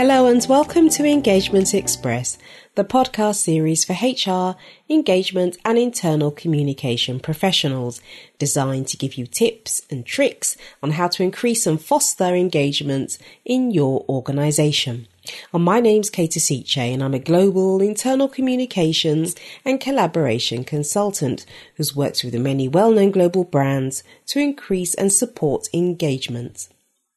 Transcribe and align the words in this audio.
Hello 0.00 0.28
and 0.28 0.46
welcome 0.48 0.88
to 0.88 1.04
Engagement 1.04 1.74
Express, 1.74 2.38
the 2.74 2.84
podcast 2.84 3.34
series 3.34 3.84
for 3.84 3.92
HR, 3.92 4.56
engagement 4.88 5.58
and 5.62 5.76
internal 5.76 6.30
communication 6.30 7.20
professionals, 7.20 8.00
designed 8.38 8.88
to 8.88 8.96
give 8.96 9.18
you 9.18 9.26
tips 9.26 9.82
and 9.90 10.06
tricks 10.06 10.56
on 10.82 10.92
how 10.92 11.06
to 11.08 11.22
increase 11.22 11.66
and 11.66 11.78
foster 11.78 12.34
engagement 12.34 13.18
in 13.44 13.72
your 13.72 14.06
organization. 14.08 15.06
And 15.52 15.64
my 15.64 15.80
name's 15.80 16.08
Kate 16.08 16.30
Asiche 16.30 16.78
and 16.78 17.04
I'm 17.04 17.12
a 17.12 17.18
global 17.18 17.82
internal 17.82 18.26
communications 18.26 19.36
and 19.66 19.82
collaboration 19.82 20.64
consultant 20.64 21.44
who's 21.74 21.94
worked 21.94 22.24
with 22.24 22.34
many 22.36 22.68
well-known 22.68 23.10
global 23.10 23.44
brands 23.44 24.02
to 24.28 24.38
increase 24.38 24.94
and 24.94 25.12
support 25.12 25.68
engagement. 25.74 26.68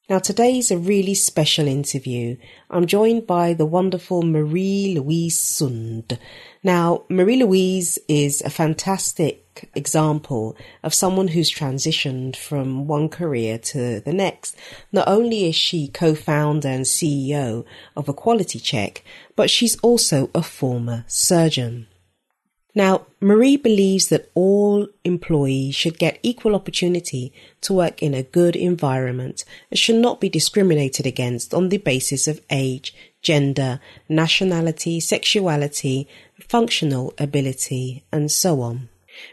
Now, 0.09 0.19
today's 0.19 0.69
a 0.69 0.77
really 0.77 1.13
special 1.13 1.65
interview. 1.65 2.35
I'm 2.69 2.87
joined 2.87 3.25
by 3.25 3.53
the 3.53 3.65
wonderful 3.65 4.21
Marie 4.21 4.95
Louise 4.99 5.39
Sunde. 5.39 6.17
Now, 6.61 7.05
Marie 7.07 7.41
Louise 7.41 7.97
is 8.09 8.41
a 8.41 8.49
fantastic 8.49 9.69
example 9.73 10.57
of 10.83 10.93
someone 10.93 11.29
who's 11.29 11.49
transitioned 11.49 12.35
from 12.35 12.85
one 12.85 13.07
career 13.07 13.57
to 13.59 14.01
the 14.01 14.11
next. 14.11 14.57
Not 14.91 15.07
only 15.07 15.47
is 15.47 15.55
she 15.55 15.87
co-founder 15.87 16.67
and 16.67 16.83
CEO 16.83 17.63
of 17.95 18.09
Equality 18.09 18.59
Check, 18.59 19.05
but 19.37 19.49
she's 19.49 19.79
also 19.79 20.29
a 20.35 20.43
former 20.43 21.05
surgeon. 21.07 21.87
Now, 22.75 23.05
Marie 23.19 23.57
believes 23.57 24.07
that 24.07 24.31
all 24.33 24.87
employees 25.03 25.75
should 25.75 25.99
get 25.99 26.19
equal 26.23 26.55
opportunity 26.55 27.31
to 27.61 27.73
work 27.73 28.01
in 28.01 28.15
a 28.15 28.23
good 28.23 28.55
environment 28.55 29.45
and 29.69 29.77
should 29.77 29.97
not 29.97 30.19
be 30.19 30.27
discriminated 30.27 31.05
against 31.05 31.53
on 31.53 31.69
the 31.69 31.77
basis 31.77 32.27
of 32.27 32.41
age, 32.49 32.95
gender, 33.21 33.79
nationality, 34.09 34.99
sexuality, 34.99 36.07
functional 36.39 37.13
ability, 37.19 38.03
and 38.11 38.31
so 38.31 38.61
on. 38.61 38.89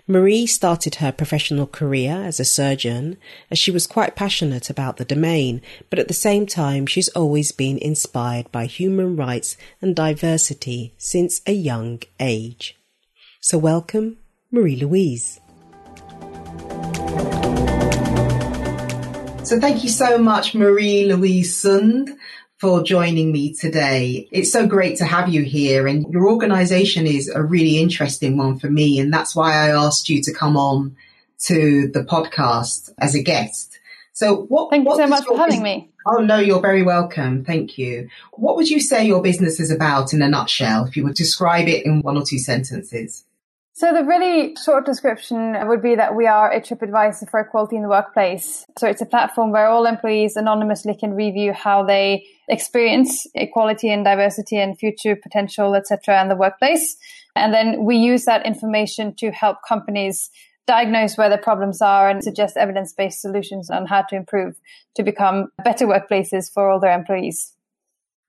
Marie 0.07 0.47
started 0.47 0.97
her 0.97 1.11
professional 1.11 1.67
career 1.67 2.13
as 2.13 2.39
a 2.39 2.45
surgeon 2.45 3.17
as 3.51 3.59
she 3.59 3.71
was 3.71 3.87
quite 3.87 4.15
passionate 4.15 4.69
about 4.69 4.99
the 4.99 5.07
domain, 5.07 5.63
but 5.89 5.99
at 5.99 6.09
the 6.09 6.15
same 6.15 6.45
time 6.45 6.85
she's 6.85 7.09
always 7.11 7.53
been 7.53 7.79
inspired 7.79 8.53
by 8.53 8.67
human 8.67 9.17
rights 9.17 9.57
and 9.81 9.97
diversity 9.97 10.93
since 10.99 11.41
a 11.47 11.53
young 11.53 12.03
age. 12.21 12.77
So 13.43 13.57
welcome, 13.57 14.19
Marie 14.51 14.77
Louise. 14.77 15.41
So 19.45 19.59
thank 19.59 19.83
you 19.83 19.89
so 19.89 20.19
much, 20.19 20.55
Marie 20.55 21.11
Louise 21.11 21.65
Sunde, 21.65 22.11
for 22.59 22.83
joining 22.83 23.33
me 23.33 23.55
today. 23.55 24.29
It's 24.31 24.53
so 24.53 24.67
great 24.67 24.99
to 24.99 25.07
have 25.07 25.31
you 25.31 25.43
here 25.43 25.87
and 25.87 26.07
your 26.13 26.29
organization 26.29 27.07
is 27.07 27.31
a 27.31 27.43
really 27.43 27.79
interesting 27.79 28.37
one 28.37 28.59
for 28.59 28.69
me. 28.69 29.01
And 29.01 29.11
that's 29.11 29.35
why 29.35 29.55
I 29.55 29.71
asked 29.71 30.11
you 30.11 30.21
to 30.25 30.35
come 30.35 30.59
on 30.59 30.95
to 31.47 31.89
the 31.89 32.05
podcast 32.05 32.93
as 32.99 33.15
a 33.15 33.23
guest. 33.23 33.79
So 34.13 34.43
what, 34.43 34.69
thank 34.69 34.87
what 34.87 34.99
you 34.99 35.05
so 35.05 35.09
much 35.09 35.25
for 35.25 35.39
having 35.39 35.63
me. 35.63 35.91
Oh 36.07 36.19
no, 36.19 36.37
you're 36.37 36.61
very 36.61 36.83
welcome. 36.83 37.47
Thank 37.47 37.79
you. 37.79 38.11
What 38.35 38.57
would 38.57 38.69
you 38.69 38.81
say 38.81 39.07
your 39.07 39.23
business 39.23 39.61
is 39.61 39.71
about 39.71 40.13
in 40.13 40.21
a 40.21 40.29
nutshell 40.29 40.85
if 40.85 40.95
you 40.95 41.05
would 41.05 41.15
describe 41.15 41.69
it 41.69 41.87
in 41.87 42.03
one 42.03 42.19
or 42.19 42.23
two 42.27 42.39
sentences? 42.39 43.25
So 43.73 43.95
the 43.95 44.05
really 44.05 44.57
short 44.63 44.85
description 44.85 45.57
would 45.67 45.81
be 45.81 45.95
that 45.95 46.15
we 46.15 46.27
are 46.27 46.51
a 46.53 46.61
TripAdvisor 46.61 47.31
for 47.31 47.41
equality 47.41 47.77
in 47.77 47.83
the 47.83 47.89
workplace. 47.89 48.67
So 48.79 48.87
it's 48.87 49.01
a 49.01 49.07
platform 49.07 49.53
where 49.53 49.69
all 49.69 49.87
employees 49.87 50.37
anonymously 50.37 50.95
can 50.95 51.15
review 51.15 51.53
how 51.53 51.85
they 51.85 52.27
experience 52.49 53.27
equality 53.35 53.91
and 53.91 54.05
diversity 54.05 54.59
and 54.59 54.77
future 54.79 55.17
potential, 55.17 55.75
etc., 55.75 56.21
in 56.21 56.29
the 56.29 56.37
workplace. 56.37 56.97
And 57.37 57.55
then 57.55 57.85
we 57.85 57.97
use 57.97 58.25
that 58.25 58.45
information 58.45 59.15
to 59.17 59.31
help 59.31 59.59
companies 59.67 60.31
diagnose 60.67 61.17
where 61.17 61.31
the 61.31 61.39
problems 61.39 61.81
are 61.81 62.09
and 62.09 62.23
suggest 62.23 62.57
evidence-based 62.57 63.21
solutions 63.21 63.71
on 63.71 63.87
how 63.87 64.03
to 64.03 64.17
improve 64.17 64.57
to 64.95 65.03
become 65.03 65.49
better 65.65 65.87
workplaces 65.87 66.53
for 66.53 66.71
all 66.71 66.81
their 66.81 66.95
employees. 66.95 67.55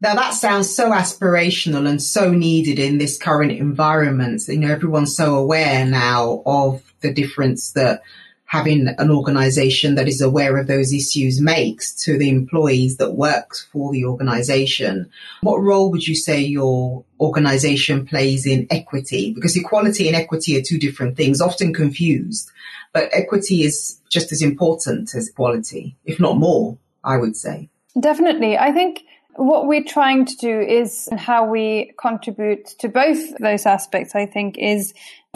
Now 0.01 0.15
that 0.15 0.33
sounds 0.33 0.75
so 0.75 0.91
aspirational 0.91 1.87
and 1.87 2.01
so 2.01 2.31
needed 2.31 2.79
in 2.79 2.97
this 2.97 3.17
current 3.17 3.51
environment. 3.51 4.41
You 4.47 4.57
know, 4.57 4.71
everyone's 4.71 5.15
so 5.15 5.35
aware 5.35 5.85
now 5.85 6.41
of 6.45 6.81
the 7.01 7.13
difference 7.13 7.71
that 7.73 8.01
having 8.45 8.87
an 8.97 9.09
organization 9.09 9.95
that 9.95 10.09
is 10.09 10.19
aware 10.19 10.57
of 10.57 10.67
those 10.67 10.91
issues 10.91 11.39
makes 11.39 11.95
to 12.03 12.17
the 12.17 12.29
employees 12.29 12.97
that 12.97 13.13
work 13.13 13.55
for 13.71 13.93
the 13.93 14.03
organization. 14.03 15.09
What 15.39 15.61
role 15.61 15.89
would 15.91 16.05
you 16.05 16.15
say 16.15 16.41
your 16.41 17.05
organization 17.19 18.05
plays 18.05 18.45
in 18.45 18.67
equity? 18.69 19.33
Because 19.33 19.55
equality 19.55 20.07
and 20.07 20.17
equity 20.17 20.57
are 20.57 20.61
two 20.61 20.77
different 20.77 21.15
things, 21.15 21.39
often 21.39 21.73
confused, 21.73 22.51
but 22.91 23.07
equity 23.13 23.63
is 23.63 24.01
just 24.09 24.33
as 24.33 24.41
important 24.41 25.15
as 25.15 25.29
equality, 25.29 25.95
if 26.03 26.19
not 26.19 26.37
more, 26.37 26.77
I 27.05 27.15
would 27.15 27.37
say. 27.37 27.69
Definitely. 27.97 28.57
I 28.57 28.73
think 28.73 29.03
what 29.35 29.67
we're 29.67 29.83
trying 29.83 30.25
to 30.25 30.35
do 30.35 30.59
is 30.59 31.07
how 31.17 31.45
we 31.45 31.93
contribute 31.99 32.65
to 32.79 32.89
both 32.89 33.37
those 33.37 33.65
aspects, 33.65 34.15
I 34.15 34.25
think, 34.25 34.57
is 34.57 34.93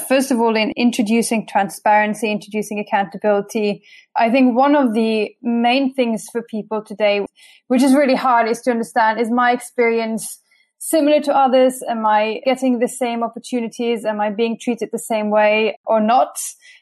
first 0.07 0.31
of 0.31 0.39
all 0.39 0.55
in 0.55 0.71
introducing 0.75 1.47
transparency, 1.47 2.31
introducing 2.31 2.79
accountability. 2.79 3.83
I 4.15 4.29
think 4.29 4.55
one 4.55 4.75
of 4.75 4.93
the 4.93 5.35
main 5.41 5.93
things 5.93 6.25
for 6.31 6.41
people 6.41 6.83
today, 6.83 7.25
which 7.67 7.83
is 7.83 7.93
really 7.93 8.15
hard, 8.15 8.49
is 8.49 8.61
to 8.61 8.71
understand 8.71 9.19
is 9.19 9.31
my 9.31 9.51
experience 9.51 10.41
similar 10.77 11.19
to 11.21 11.35
others? 11.35 11.81
Am 11.87 12.05
I 12.05 12.41
getting 12.45 12.79
the 12.79 12.87
same 12.87 13.23
opportunities? 13.23 14.05
Am 14.05 14.21
I 14.21 14.29
being 14.29 14.57
treated 14.59 14.89
the 14.91 14.99
same 14.99 15.29
way 15.29 15.79
or 15.85 15.99
not? 15.99 16.37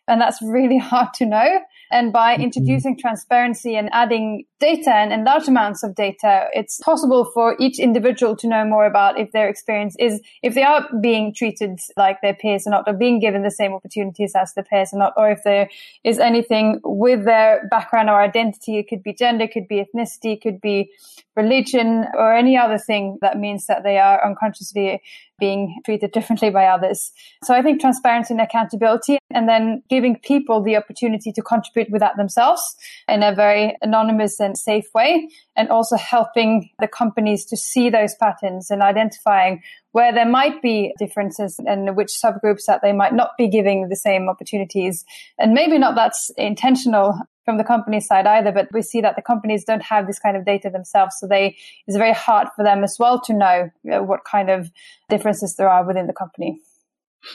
And 0.08 0.20
that's 0.20 0.42
really 0.42 0.78
hard 0.92 1.14
to 1.16 1.26
know. 1.26 1.60
And 1.94 2.12
by 2.12 2.34
mm-hmm. 2.34 2.44
introducing 2.44 2.98
transparency 2.98 3.76
and 3.76 3.88
adding 3.94 4.46
data 4.60 4.92
and, 4.92 5.14
and, 5.14 5.24
large 5.24 5.48
amounts 5.48 5.84
of 5.84 5.94
data, 5.94 6.48
it's 6.54 6.80
possible 6.80 7.24
for 7.34 7.56
each 7.60 7.80
individual 7.80 8.36
to 8.38 8.48
know 8.48 8.66
more 8.66 8.86
about 8.86 9.20
if 9.20 9.32
their 9.32 9.48
experience 9.48 9.96
is, 10.00 10.20
if 10.42 10.56
they 10.56 10.64
are 10.64 10.90
being 11.02 11.34
treated 11.34 11.80
like 11.96 12.20
their 12.22 12.34
peers 12.34 12.66
or 12.66 12.72
not, 12.72 12.86
or 12.88 12.94
being 12.94 13.20
given 13.20 13.44
the 13.44 13.52
same 13.52 13.74
opportunities 13.74 14.34
as 14.36 14.54
their 14.56 14.64
peers 14.64 14.90
or 14.92 15.00
not, 15.00 15.14
or 15.16 15.30
if 15.30 15.44
there 15.44 15.70
is 16.04 16.18
anything 16.18 16.82
with 16.84 17.26
their 17.26 17.68
background 17.70 18.10
or 18.10 18.20
identity. 18.20 18.80
It 18.80 18.88
could 18.88 19.04
be 19.04 19.14
gender, 19.14 19.46
it 19.46 19.54
could 19.54 19.68
be 19.68 19.86
ethnicity, 19.86 20.34
it 20.34 20.42
could 20.42 20.60
be 20.60 20.92
religion, 21.36 22.06
or 22.16 22.34
any 22.34 22.58
other 22.58 22.78
thing 22.78 23.18
that 23.22 23.38
means 23.38 23.66
that 23.68 23.84
they 23.84 23.98
are 23.98 24.26
unconsciously 24.26 25.02
being 25.40 25.82
treated 25.84 26.12
differently 26.12 26.50
by 26.50 26.66
others. 26.66 27.12
So 27.44 27.54
I 27.54 27.62
think 27.62 27.82
transparency 27.82 28.34
and 28.34 28.42
accountability 28.42 29.18
and 29.32 29.50
then 29.50 29.84
giving 29.90 30.18
people 30.20 30.64
the 30.64 30.78
opportunity 30.78 31.32
to 31.34 31.42
contribute 31.42 31.92
with 31.92 32.02
that 32.02 32.16
themselves 32.18 32.76
in 33.08 33.24
a 33.24 33.36
very 33.36 33.76
anonymous 33.82 34.40
and 34.40 34.58
safe 34.58 34.86
way 34.94 35.28
and 35.56 35.70
also 35.70 35.98
helping 35.98 36.70
the 36.80 36.88
companies 36.88 37.46
to 37.46 37.58
see 37.58 37.90
those 37.90 38.16
patterns 38.16 38.70
and 38.70 38.82
identifying 38.82 39.62
where 39.92 40.14
there 40.14 40.30
might 40.30 40.62
be 40.62 40.94
differences 40.98 41.60
and 41.66 41.96
which 41.96 42.10
subgroups 42.10 42.66
that 42.68 42.82
they 42.82 42.94
might 42.94 43.14
not 43.14 43.32
be 43.38 43.48
giving 43.48 43.90
the 43.90 43.96
same 43.96 44.30
opportunities. 44.30 45.04
And 45.38 45.54
maybe 45.54 45.78
not 45.78 45.96
that's 45.96 46.32
intentional 46.38 47.20
from 47.46 47.58
the 47.58 47.64
company 47.64 48.00
side 48.00 48.26
either, 48.26 48.52
but 48.52 48.68
we 48.72 48.82
see 48.82 49.02
that 49.02 49.16
the 49.16 49.22
companies 49.22 49.64
don't 49.66 49.84
have 49.84 50.08
this 50.08 50.20
kind 50.20 50.38
of 50.38 50.46
data 50.46 50.70
themselves. 50.70 51.16
So 51.20 51.28
they, 51.28 51.58
it's 51.88 51.98
very 51.98 52.14
hard 52.14 52.48
for 52.56 52.64
them 52.64 52.84
as 52.84 52.98
well 53.00 53.20
to 53.22 53.34
know 53.34 53.70
uh, 53.92 54.04
what 54.04 54.24
kind 54.24 54.50
of 54.50 54.72
differences 55.10 55.56
there 55.56 55.70
are 55.70 55.86
within 55.86 56.08
the 56.08 56.14
company. 56.14 56.60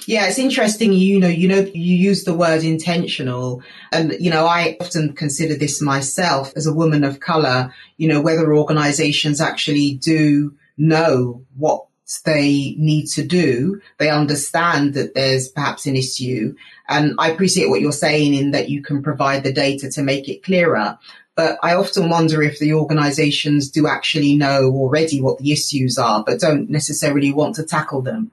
Yeah, 0.07 0.29
it's 0.29 0.39
interesting. 0.39 0.93
You 0.93 1.19
know, 1.19 1.29
you 1.29 1.49
know, 1.49 1.61
you 1.61 1.97
use 1.97 2.25
the 2.25 2.35
word 2.35 2.63
intentional 2.63 3.63
and, 3.91 4.15
you 4.21 4.31
know, 4.31 4.47
I 4.47 4.77
often 4.81 5.15
consider 5.15 5.55
this 5.55 5.81
myself 5.81 6.53
as 6.57 6.67
a 6.67 6.75
woman 6.75 7.05
of 7.05 7.21
color, 7.21 7.75
you 7.97 8.07
know, 8.07 8.21
whether 8.21 8.55
organizations 8.55 9.41
actually 9.41 9.95
do 9.95 10.55
know 10.77 11.43
what 11.57 11.88
they 12.25 12.75
need 12.79 13.07
to 13.07 13.23
do. 13.23 13.81
They 13.99 14.11
understand 14.11 14.95
that 14.95 15.15
there's 15.15 15.49
perhaps 15.49 15.87
an 15.87 15.97
issue. 15.97 16.55
And 16.89 17.15
I 17.19 17.31
appreciate 17.31 17.69
what 17.69 17.81
you're 17.81 17.93
saying 17.93 18.35
in 18.35 18.53
that 18.53 18.71
you 18.71 18.83
can 18.83 19.03
provide 19.03 19.45
the 19.45 19.53
data 19.53 19.91
to 19.91 20.03
make 20.03 20.29
it 20.29 20.43
clearer. 20.43 20.99
But 21.37 21.59
I 21.63 21.75
often 21.75 22.09
wonder 22.09 22.43
if 22.43 22.59
the 22.59 22.75
organizations 22.75 23.71
do 23.71 23.87
actually 23.87 24.37
know 24.37 24.73
already 24.73 25.21
what 25.21 25.39
the 25.39 25.53
issues 25.53 25.97
are, 25.97 26.25
but 26.25 26.41
don't 26.41 26.69
necessarily 26.69 27.33
want 27.33 27.55
to 27.57 27.63
tackle 27.63 28.03
them. 28.03 28.33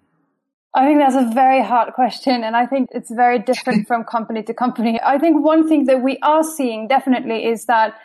I 0.74 0.86
think 0.86 1.00
that's 1.00 1.16
a 1.16 1.34
very 1.34 1.62
hard 1.64 1.94
question. 1.94 2.44
And 2.44 2.56
I 2.56 2.66
think 2.66 2.90
it's 2.94 3.10
very 3.10 3.40
different 3.40 3.88
from 3.90 4.04
company 4.04 4.44
to 4.44 4.54
company. 4.54 5.00
I 5.04 5.18
think 5.20 5.44
one 5.44 5.70
thing 5.70 5.86
that 5.86 6.02
we 6.02 6.18
are 6.24 6.44
seeing 6.44 6.88
definitely 6.88 7.46
is 7.46 7.66
that 7.66 7.96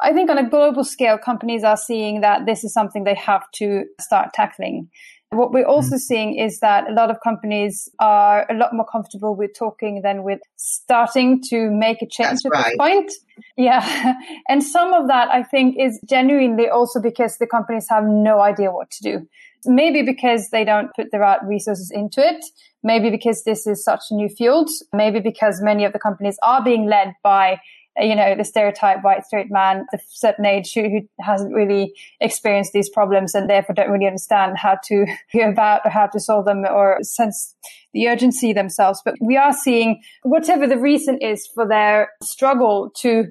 I 0.00 0.12
think 0.12 0.30
on 0.30 0.38
a 0.38 0.48
global 0.48 0.84
scale, 0.84 1.18
companies 1.18 1.64
are 1.64 1.76
seeing 1.76 2.22
that 2.22 2.46
this 2.46 2.64
is 2.64 2.72
something 2.72 3.04
they 3.04 3.14
have 3.14 3.44
to 3.54 3.84
start 4.00 4.32
tackling. 4.34 4.88
What 5.32 5.50
we're 5.50 5.66
also 5.66 5.96
mm. 5.96 6.00
seeing 6.00 6.38
is 6.38 6.60
that 6.60 6.90
a 6.90 6.92
lot 6.92 7.10
of 7.10 7.16
companies 7.24 7.88
are 7.98 8.44
a 8.50 8.54
lot 8.54 8.74
more 8.74 8.84
comfortable 8.84 9.34
with 9.34 9.52
talking 9.58 10.02
than 10.02 10.24
with 10.24 10.40
starting 10.56 11.40
to 11.48 11.70
make 11.70 12.02
a 12.02 12.06
change 12.06 12.40
That's 12.42 12.46
at 12.46 12.52
right. 12.52 12.64
this 12.64 12.76
point. 12.78 13.12
Yeah. 13.56 14.14
And 14.48 14.62
some 14.62 14.92
of 14.92 15.08
that 15.08 15.30
I 15.30 15.42
think 15.42 15.76
is 15.78 15.98
genuinely 16.06 16.68
also 16.68 17.00
because 17.00 17.38
the 17.38 17.46
companies 17.46 17.86
have 17.88 18.04
no 18.04 18.40
idea 18.40 18.70
what 18.72 18.90
to 18.90 19.02
do. 19.02 19.26
Maybe 19.64 20.02
because 20.02 20.50
they 20.50 20.64
don't 20.64 20.90
put 20.94 21.10
the 21.12 21.18
right 21.18 21.42
resources 21.44 21.90
into 21.94 22.20
it. 22.20 22.44
Maybe 22.82 23.08
because 23.08 23.44
this 23.44 23.66
is 23.66 23.82
such 23.82 24.02
a 24.10 24.14
new 24.14 24.28
field. 24.28 24.68
Maybe 24.92 25.20
because 25.20 25.62
many 25.62 25.84
of 25.84 25.94
the 25.94 25.98
companies 25.98 26.36
are 26.42 26.62
being 26.62 26.86
led 26.86 27.14
by 27.22 27.58
you 27.98 28.16
know, 28.16 28.34
the 28.34 28.44
stereotype 28.44 29.02
white 29.02 29.24
straight 29.24 29.50
man 29.50 29.84
of 29.92 30.00
certain 30.08 30.46
age 30.46 30.72
who, 30.74 30.82
who 30.82 31.00
hasn't 31.20 31.54
really 31.54 31.92
experienced 32.20 32.72
these 32.72 32.88
problems 32.88 33.34
and 33.34 33.50
therefore 33.50 33.74
don't 33.74 33.90
really 33.90 34.06
understand 34.06 34.56
how 34.56 34.78
to 34.84 35.06
go 35.34 35.48
about 35.48 35.82
or 35.84 35.90
how 35.90 36.06
to 36.06 36.20
solve 36.20 36.46
them 36.46 36.64
or 36.64 36.98
sense 37.02 37.54
the 37.92 38.08
urgency 38.08 38.52
themselves. 38.52 39.02
But 39.04 39.16
we 39.20 39.36
are 39.36 39.52
seeing 39.52 40.02
whatever 40.22 40.66
the 40.66 40.78
reason 40.78 41.18
is 41.18 41.46
for 41.46 41.68
their 41.68 42.10
struggle 42.22 42.90
to 42.98 43.26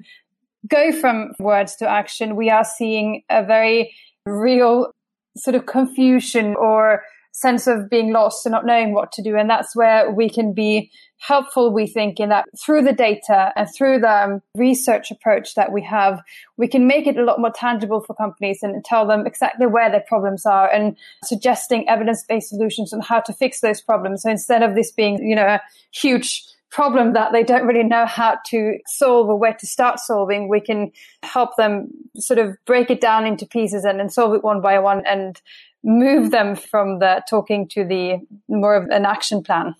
go 0.68 0.92
from 0.92 1.32
words 1.40 1.76
to 1.76 1.88
action, 1.88 2.36
we 2.36 2.50
are 2.50 2.64
seeing 2.64 3.22
a 3.28 3.44
very 3.44 3.94
real 4.26 4.92
sort 5.36 5.56
of 5.56 5.66
confusion 5.66 6.54
or 6.56 7.02
sense 7.32 7.66
of 7.66 7.88
being 7.88 8.12
lost 8.12 8.44
and 8.44 8.52
not 8.52 8.66
knowing 8.66 8.92
what 8.92 9.10
to 9.12 9.22
do. 9.22 9.36
And 9.36 9.48
that's 9.48 9.74
where 9.74 10.10
we 10.10 10.28
can 10.28 10.52
be 10.52 10.90
helpful, 11.22 11.72
we 11.72 11.86
think, 11.86 12.18
in 12.18 12.30
that 12.30 12.44
through 12.58 12.82
the 12.82 12.92
data 12.92 13.52
and 13.54 13.68
through 13.72 14.00
the 14.00 14.10
um, 14.10 14.42
research 14.56 15.12
approach 15.12 15.54
that 15.54 15.70
we 15.70 15.80
have, 15.80 16.20
we 16.56 16.66
can 16.66 16.88
make 16.88 17.06
it 17.06 17.16
a 17.16 17.22
lot 17.22 17.38
more 17.38 17.52
tangible 17.54 18.00
for 18.00 18.12
companies 18.14 18.58
and 18.62 18.84
tell 18.84 19.06
them 19.06 19.24
exactly 19.24 19.66
where 19.66 19.88
their 19.88 20.04
problems 20.08 20.44
are 20.44 20.68
and 20.68 20.96
suggesting 21.24 21.88
evidence-based 21.88 22.48
solutions 22.48 22.92
on 22.92 23.00
how 23.00 23.20
to 23.20 23.32
fix 23.32 23.60
those 23.60 23.80
problems. 23.80 24.22
So 24.22 24.30
instead 24.30 24.64
of 24.64 24.74
this 24.74 24.90
being, 24.90 25.24
you 25.24 25.36
know, 25.36 25.46
a 25.46 25.62
huge 25.92 26.44
problem 26.72 27.12
that 27.12 27.30
they 27.32 27.44
don't 27.44 27.66
really 27.66 27.84
know 27.84 28.04
how 28.04 28.38
to 28.46 28.78
solve 28.86 29.28
or 29.28 29.38
where 29.38 29.54
to 29.54 29.66
start 29.66 30.00
solving, 30.00 30.48
we 30.48 30.60
can 30.60 30.90
help 31.22 31.54
them 31.56 31.88
sort 32.16 32.40
of 32.40 32.56
break 32.64 32.90
it 32.90 33.00
down 33.00 33.26
into 33.26 33.46
pieces 33.46 33.84
and 33.84 34.00
then 34.00 34.10
solve 34.10 34.34
it 34.34 34.42
one 34.42 34.60
by 34.60 34.76
one 34.80 35.06
and 35.06 35.40
move 35.84 36.32
them 36.32 36.56
from 36.56 36.98
the 36.98 37.22
talking 37.28 37.68
to 37.68 37.84
the 37.84 38.18
more 38.48 38.74
of 38.74 38.88
an 38.90 39.04
action 39.06 39.42
plan. 39.42 39.76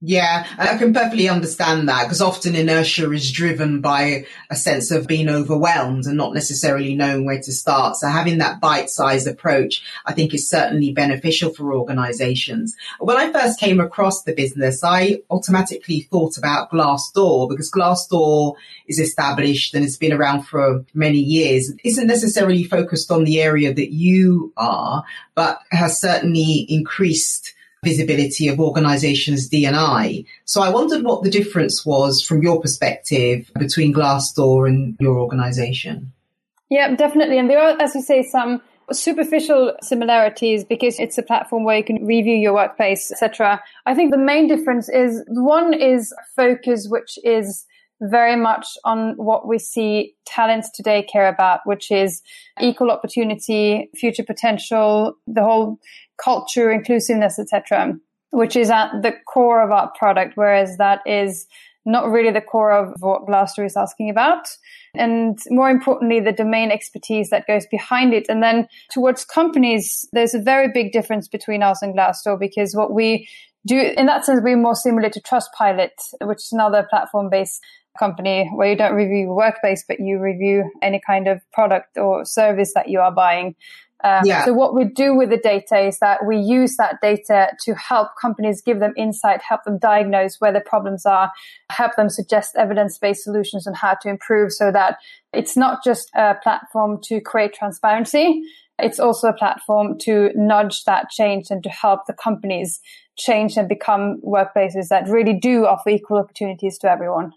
Yeah, 0.00 0.46
I 0.56 0.78
can 0.78 0.94
perfectly 0.94 1.28
understand 1.28 1.88
that 1.88 2.04
because 2.04 2.22
often 2.22 2.54
inertia 2.54 3.10
is 3.10 3.32
driven 3.32 3.80
by 3.80 4.26
a 4.48 4.54
sense 4.54 4.92
of 4.92 5.08
being 5.08 5.28
overwhelmed 5.28 6.04
and 6.06 6.16
not 6.16 6.34
necessarily 6.34 6.94
knowing 6.94 7.24
where 7.24 7.40
to 7.40 7.50
start. 7.50 7.96
So 7.96 8.06
having 8.06 8.38
that 8.38 8.60
bite-sized 8.60 9.26
approach, 9.26 9.82
I 10.06 10.12
think 10.12 10.32
is 10.32 10.48
certainly 10.48 10.92
beneficial 10.92 11.52
for 11.52 11.74
organizations. 11.74 12.76
When 13.00 13.16
I 13.16 13.32
first 13.32 13.58
came 13.58 13.80
across 13.80 14.22
the 14.22 14.34
business, 14.34 14.84
I 14.84 15.22
automatically 15.30 16.02
thought 16.02 16.38
about 16.38 16.70
Glassdoor 16.70 17.48
because 17.48 17.68
Glassdoor 17.68 18.54
is 18.86 19.00
established 19.00 19.74
and 19.74 19.84
it's 19.84 19.96
been 19.96 20.12
around 20.12 20.44
for 20.44 20.84
many 20.94 21.18
years. 21.18 21.70
It 21.70 21.80
isn't 21.82 22.06
necessarily 22.06 22.62
focused 22.62 23.10
on 23.10 23.24
the 23.24 23.42
area 23.42 23.74
that 23.74 23.92
you 23.92 24.52
are, 24.56 25.02
but 25.34 25.58
has 25.72 26.00
certainly 26.00 26.66
increased 26.68 27.54
visibility 27.84 28.48
of 28.48 28.60
organizations 28.60 29.48
D&I. 29.48 30.24
So 30.44 30.62
I 30.62 30.70
wondered 30.70 31.04
what 31.04 31.22
the 31.22 31.30
difference 31.30 31.86
was 31.86 32.22
from 32.22 32.42
your 32.42 32.60
perspective 32.60 33.50
between 33.58 33.94
Glassdoor 33.94 34.68
and 34.68 34.96
your 35.00 35.18
organization. 35.18 36.12
Yeah, 36.70 36.94
definitely. 36.94 37.38
And 37.38 37.48
there 37.48 37.60
are, 37.60 37.80
as 37.80 37.94
you 37.94 38.02
say, 38.02 38.22
some 38.22 38.60
superficial 38.92 39.74
similarities 39.82 40.64
because 40.64 40.98
it's 40.98 41.18
a 41.18 41.22
platform 41.22 41.64
where 41.64 41.76
you 41.76 41.84
can 41.84 42.04
review 42.04 42.34
your 42.34 42.54
workplace, 42.54 43.10
etc. 43.12 43.60
I 43.86 43.94
think 43.94 44.10
the 44.10 44.18
main 44.18 44.48
difference 44.48 44.88
is 44.88 45.22
one 45.28 45.74
is 45.74 46.12
focus, 46.36 46.88
which 46.88 47.18
is 47.22 47.66
very 48.00 48.36
much 48.36 48.66
on 48.84 49.14
what 49.16 49.46
we 49.46 49.58
see 49.58 50.14
talents 50.24 50.70
today 50.70 51.02
care 51.02 51.28
about, 51.28 51.60
which 51.64 51.90
is 51.90 52.22
equal 52.60 52.90
opportunity, 52.90 53.90
future 53.96 54.22
potential, 54.22 55.14
the 55.26 55.42
whole 55.42 55.78
culture, 56.22 56.70
inclusiveness, 56.70 57.38
etc., 57.38 57.94
which 58.30 58.56
is 58.56 58.70
at 58.70 58.90
the 59.02 59.12
core 59.26 59.62
of 59.62 59.70
our 59.70 59.90
product, 59.98 60.36
whereas 60.36 60.76
that 60.76 61.00
is 61.06 61.46
not 61.86 62.10
really 62.10 62.30
the 62.30 62.40
core 62.40 62.72
of 62.72 62.94
what 63.00 63.26
Glassdoor 63.26 63.64
is 63.64 63.76
asking 63.76 64.10
about. 64.10 64.46
And 64.94 65.38
more 65.48 65.70
importantly, 65.70 66.20
the 66.20 66.32
domain 66.32 66.70
expertise 66.70 67.30
that 67.30 67.46
goes 67.46 67.66
behind 67.70 68.12
it. 68.12 68.26
And 68.28 68.42
then 68.42 68.68
towards 68.90 69.24
companies, 69.24 70.06
there's 70.12 70.34
a 70.34 70.40
very 70.40 70.68
big 70.72 70.92
difference 70.92 71.28
between 71.28 71.62
us 71.62 71.80
and 71.80 71.96
Glassdoor 71.96 72.38
because 72.38 72.74
what 72.74 72.92
we 72.92 73.26
do 73.66 73.78
in 73.96 74.06
that 74.06 74.24
sense, 74.24 74.40
we're 74.42 74.56
more 74.56 74.74
similar 74.74 75.08
to 75.08 75.20
Trustpilot, 75.20 75.90
which 76.22 76.38
is 76.38 76.52
another 76.52 76.86
platform 76.90 77.30
based 77.30 77.62
company 77.98 78.48
where 78.54 78.70
you 78.70 78.76
don't 78.76 78.94
review 78.94 79.24
your 79.24 79.34
workplace, 79.34 79.84
but 79.86 79.98
you 79.98 80.18
review 80.20 80.70
any 80.82 81.00
kind 81.04 81.26
of 81.26 81.40
product 81.52 81.96
or 81.96 82.24
service 82.24 82.72
that 82.74 82.88
you 82.88 83.00
are 83.00 83.12
buying. 83.12 83.56
Um, 84.04 84.22
yeah. 84.24 84.44
So 84.44 84.52
what 84.52 84.74
we 84.74 84.84
do 84.84 85.16
with 85.16 85.30
the 85.30 85.36
data 85.36 85.78
is 85.78 85.98
that 85.98 86.24
we 86.24 86.38
use 86.38 86.76
that 86.76 87.00
data 87.02 87.48
to 87.64 87.74
help 87.74 88.10
companies 88.20 88.62
give 88.62 88.78
them 88.78 88.92
insight, 88.96 89.42
help 89.42 89.64
them 89.64 89.78
diagnose 89.78 90.40
where 90.40 90.52
the 90.52 90.60
problems 90.60 91.04
are, 91.04 91.32
help 91.70 91.96
them 91.96 92.08
suggest 92.08 92.54
evidence-based 92.56 93.24
solutions 93.24 93.66
on 93.66 93.74
how 93.74 93.94
to 93.94 94.08
improve 94.08 94.52
so 94.52 94.70
that 94.70 94.98
it's 95.32 95.56
not 95.56 95.82
just 95.82 96.10
a 96.14 96.36
platform 96.42 97.00
to 97.04 97.20
create 97.20 97.54
transparency. 97.54 98.42
It's 98.78 99.00
also 99.00 99.28
a 99.28 99.32
platform 99.32 99.98
to 100.02 100.30
nudge 100.36 100.84
that 100.84 101.10
change 101.10 101.50
and 101.50 101.62
to 101.64 101.68
help 101.68 102.06
the 102.06 102.12
companies 102.12 102.80
change 103.16 103.56
and 103.56 103.68
become 103.68 104.20
workplaces 104.24 104.88
that 104.90 105.08
really 105.08 105.34
do 105.34 105.66
offer 105.66 105.90
equal 105.90 106.18
opportunities 106.18 106.78
to 106.78 106.90
everyone. 106.90 107.32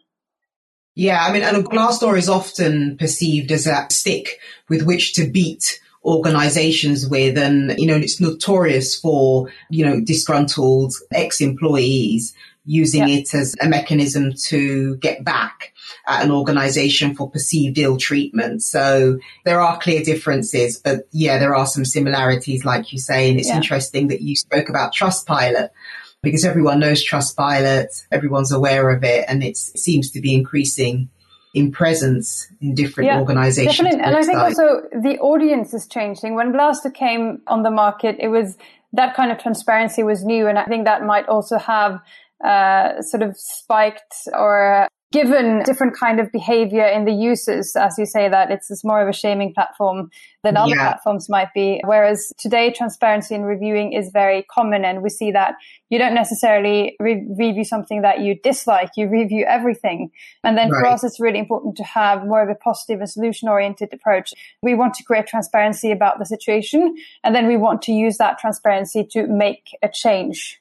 Yeah, 0.94 1.24
I 1.24 1.32
mean, 1.32 1.42
and 1.42 1.66
Glassdoor 1.66 2.18
is 2.18 2.30
often 2.30 2.98
perceived 2.98 3.52
as 3.52 3.66
a 3.66 3.88
stick 3.90 4.40
with 4.70 4.84
which 4.84 5.14
to 5.14 5.28
beat 5.28 5.80
organizations 6.04 7.08
with 7.08 7.38
and 7.38 7.78
you 7.78 7.86
know 7.86 7.96
it's 7.96 8.20
notorious 8.20 8.98
for 8.98 9.52
you 9.70 9.86
know 9.86 10.02
disgruntled 10.02 10.94
ex-employees 11.12 12.34
using 12.66 13.08
yeah. 13.08 13.18
it 13.18 13.34
as 13.36 13.56
a 13.62 13.68
mechanism 13.68 14.34
to 14.34 14.96
get 14.98 15.24
back 15.24 15.74
at 16.08 16.24
an 16.24 16.32
organization 16.32 17.14
for 17.14 17.30
perceived 17.30 17.78
ill 17.78 17.98
treatment 17.98 18.64
so 18.64 19.20
there 19.46 19.62
are 19.62 19.80
clear 19.80 20.02
differences 20.02 20.80
but 20.80 21.08
yeah 21.12 21.38
there 21.38 21.56
are 21.56 21.68
some 21.68 21.86
similarities 21.86 22.66
like 22.66 22.92
you 22.92 22.98
say 22.98 23.30
and 23.30 23.40
it's 23.40 23.50
yeah. 23.50 23.58
interesting 23.58 24.08
that 24.08 24.22
you 24.22 24.36
spoke 24.36 24.70
about 24.70 24.96
trustpilot 24.96 25.70
because 26.24 26.44
everyone 26.44 26.80
knows 26.80 27.08
trustpilot 27.08 28.06
everyone's 28.12 28.52
aware 28.52 28.90
of 28.90 29.04
it 29.04 29.24
and 29.28 29.44
it 29.44 29.56
seems 29.56 30.10
to 30.10 30.20
be 30.20 30.34
increasing 30.34 31.10
in 31.54 31.72
presence 31.72 32.48
in 32.62 32.74
different 32.74 33.08
yeah, 33.08 33.20
organizations. 33.20 33.78
Definitely. 33.78 34.02
And 34.04 34.16
I 34.16 34.24
think 34.24 34.38
also 34.38 34.84
the 34.92 35.18
audience 35.20 35.74
is 35.74 35.86
changing. 35.86 36.36
When 36.36 36.54
Glassdoor 36.54 36.94
came 36.94 37.42
on 37.48 37.64
the 37.64 37.72
market, 37.72 38.16
it 38.20 38.30
was 38.30 38.58
that 38.94 39.16
kind 39.16 39.32
of 39.32 39.38
transparency 39.38 40.04
was 40.04 40.24
new. 40.24 40.48
And 40.48 40.58
I 40.58 40.66
think 40.66 40.86
that 40.86 41.06
might 41.06 41.28
also 41.28 41.58
have 41.58 42.00
uh, 42.44 43.02
sort 43.02 43.24
of 43.24 43.38
spiked 43.38 44.14
or 44.34 44.88
given 45.12 45.62
different 45.64 45.96
kind 45.96 46.20
of 46.20 46.32
behavior 46.32 46.86
in 46.86 47.06
the 47.06 47.12
users, 47.12 47.76
as 47.76 47.98
you 47.98 48.06
say 48.06 48.30
that 48.30 48.50
it's, 48.50 48.72
it's 48.72 48.84
more 48.84 49.02
of 49.02 49.10
a 49.10 49.14
shaming 49.14 49.54
platform 49.54 50.10
than 50.44 50.56
other 50.56 50.74
yeah. 50.74 50.94
platforms 50.94 51.28
might 51.30 51.54
be. 51.54 51.82
Whereas 51.86 52.32
today, 52.38 52.72
transparency 52.72 53.36
in 53.36 53.44
reviewing 53.44 53.92
is 53.92 54.10
very 54.12 54.44
common. 54.50 54.86
And 54.86 55.04
we 55.04 55.10
see 55.10 55.32
that 55.32 55.56
you 55.90 56.00
don't 56.00 56.14
necessarily 56.14 56.96
re- 57.00 57.28
review 57.38 57.66
something 57.66 58.02
that 58.04 58.22
you 58.22 58.36
dislike. 58.42 58.92
You 58.96 59.10
review 59.10 59.46
everything. 59.48 60.12
And 60.44 60.58
then 60.58 60.72
right. 60.72 60.80
for 60.80 60.86
us, 60.88 61.04
it's 61.04 61.20
really 61.20 61.40
important 61.40 61.76
to 61.78 61.84
have 61.84 62.26
more 62.26 62.42
of 62.42 62.50
a 62.50 62.56
positive 62.56 63.02
and 63.02 63.10
solution 63.10 63.50
oriented 63.50 63.94
approach. 63.94 64.34
We 64.62 64.76
want 64.76 64.94
to 64.96 65.04
create 65.04 65.28
transparency 65.28 65.92
about 65.92 66.20
the 66.20 66.26
situation. 66.26 66.96
And 67.24 67.36
then 67.36 67.48
we 67.48 67.58
want 67.58 67.82
to 67.84 67.92
use 67.92 68.18
that 68.18 68.40
transparency 68.40 69.06
to 69.12 69.28
make 69.28 69.78
a 69.84 69.90
change 69.90 70.61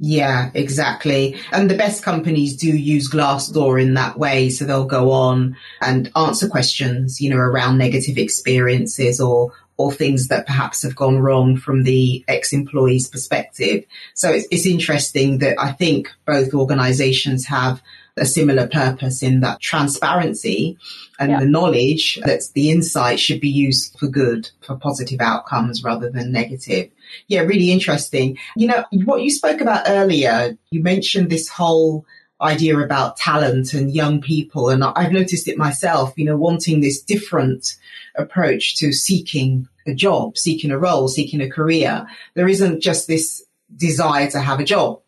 yeah, 0.00 0.50
exactly. 0.54 1.40
And 1.50 1.68
the 1.68 1.76
best 1.76 2.04
companies 2.04 2.56
do 2.56 2.68
use 2.68 3.10
Glassdoor 3.10 3.82
in 3.82 3.94
that 3.94 4.16
way. 4.16 4.48
So 4.48 4.64
they'll 4.64 4.84
go 4.84 5.10
on 5.10 5.56
and 5.80 6.10
answer 6.14 6.48
questions, 6.48 7.20
you 7.20 7.30
know, 7.30 7.36
around 7.36 7.78
negative 7.78 8.16
experiences 8.16 9.20
or, 9.20 9.52
or 9.76 9.90
things 9.90 10.28
that 10.28 10.46
perhaps 10.46 10.82
have 10.82 10.94
gone 10.94 11.18
wrong 11.18 11.56
from 11.56 11.82
the 11.82 12.24
ex-employee's 12.28 13.08
perspective. 13.08 13.84
So 14.14 14.30
it's, 14.30 14.46
it's 14.52 14.66
interesting 14.66 15.38
that 15.38 15.60
I 15.60 15.72
think 15.72 16.12
both 16.24 16.54
organizations 16.54 17.46
have 17.46 17.82
a 18.20 18.26
similar 18.26 18.66
purpose 18.66 19.22
in 19.22 19.40
that 19.40 19.60
transparency 19.60 20.76
and 21.18 21.30
yeah. 21.30 21.40
the 21.40 21.46
knowledge 21.46 22.20
that 22.24 22.42
the 22.54 22.70
insight 22.70 23.18
should 23.18 23.40
be 23.40 23.48
used 23.48 23.98
for 23.98 24.06
good, 24.06 24.50
for 24.60 24.76
positive 24.76 25.20
outcomes 25.20 25.82
rather 25.82 26.10
than 26.10 26.32
negative. 26.32 26.90
Yeah, 27.26 27.40
really 27.40 27.70
interesting. 27.70 28.38
You 28.56 28.68
know, 28.68 28.84
what 29.04 29.22
you 29.22 29.30
spoke 29.30 29.60
about 29.60 29.84
earlier, 29.88 30.56
you 30.70 30.82
mentioned 30.82 31.30
this 31.30 31.48
whole 31.48 32.04
idea 32.40 32.78
about 32.78 33.16
talent 33.16 33.72
and 33.74 33.94
young 33.94 34.20
people. 34.20 34.68
And 34.68 34.84
I've 34.84 35.12
noticed 35.12 35.48
it 35.48 35.58
myself, 35.58 36.12
you 36.16 36.24
know, 36.24 36.36
wanting 36.36 36.80
this 36.80 37.02
different 37.02 37.76
approach 38.16 38.76
to 38.76 38.92
seeking 38.92 39.68
a 39.86 39.94
job, 39.94 40.38
seeking 40.38 40.70
a 40.70 40.78
role, 40.78 41.08
seeking 41.08 41.40
a 41.40 41.50
career. 41.50 42.06
There 42.34 42.48
isn't 42.48 42.80
just 42.80 43.08
this 43.08 43.42
desire 43.74 44.30
to 44.30 44.40
have 44.40 44.60
a 44.60 44.64
job 44.64 45.00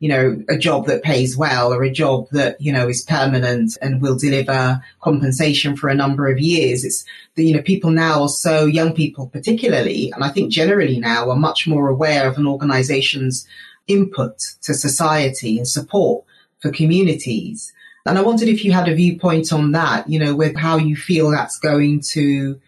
you 0.00 0.08
know, 0.08 0.40
a 0.48 0.56
job 0.56 0.86
that 0.86 1.02
pays 1.02 1.36
well 1.36 1.72
or 1.72 1.82
a 1.82 1.90
job 1.90 2.28
that, 2.30 2.60
you 2.60 2.72
know, 2.72 2.88
is 2.88 3.02
permanent 3.02 3.76
and 3.82 4.00
will 4.00 4.16
deliver 4.16 4.80
compensation 5.00 5.76
for 5.76 5.88
a 5.88 5.94
number 5.94 6.28
of 6.28 6.38
years. 6.38 6.84
It's 6.84 7.04
the, 7.34 7.44
you 7.44 7.54
know, 7.56 7.62
people 7.62 7.90
now 7.90 8.22
are 8.22 8.28
so 8.28 8.64
young 8.64 8.94
people 8.94 9.26
particularly, 9.28 10.12
and 10.12 10.22
I 10.22 10.28
think 10.28 10.52
generally 10.52 11.00
now 11.00 11.30
are 11.30 11.36
much 11.36 11.66
more 11.66 11.88
aware 11.88 12.28
of 12.28 12.38
an 12.38 12.46
organization's 12.46 13.46
input 13.88 14.38
to 14.62 14.74
society 14.74 15.58
and 15.58 15.66
support 15.66 16.24
for 16.60 16.70
communities. 16.70 17.72
And 18.06 18.16
I 18.16 18.22
wondered 18.22 18.48
if 18.48 18.64
you 18.64 18.72
had 18.72 18.88
a 18.88 18.94
viewpoint 18.94 19.52
on 19.52 19.72
that, 19.72 20.08
you 20.08 20.18
know, 20.18 20.34
with 20.34 20.56
how 20.56 20.76
you 20.76 20.94
feel 20.94 21.30
that's 21.30 21.58
going 21.58 22.00
to 22.12 22.60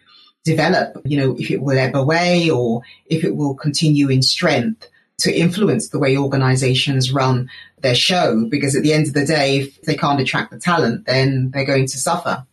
develop, 0.43 0.97
you 1.05 1.17
know, 1.17 1.35
if 1.39 1.49
it 1.49 1.61
will 1.61 1.77
ebb 1.77 1.95
away 1.95 2.49
or 2.49 2.81
if 3.05 3.23
it 3.23 3.35
will 3.35 3.55
continue 3.55 4.09
in 4.09 4.21
strength 4.21 4.87
to 5.21 5.33
influence 5.33 5.89
the 5.89 5.99
way 5.99 6.17
organizations 6.17 7.11
run 7.11 7.49
their 7.79 7.95
show 7.95 8.45
because 8.49 8.75
at 8.75 8.83
the 8.83 8.93
end 8.93 9.07
of 9.07 9.13
the 9.13 9.25
day, 9.25 9.59
if 9.59 9.81
they 9.81 9.95
can't 9.95 10.21
attract 10.21 10.51
the 10.51 10.59
talent, 10.59 11.05
then 11.05 11.51
they're 11.51 11.65
going 11.65 11.87
to 11.87 11.97
suffer. 11.97 12.45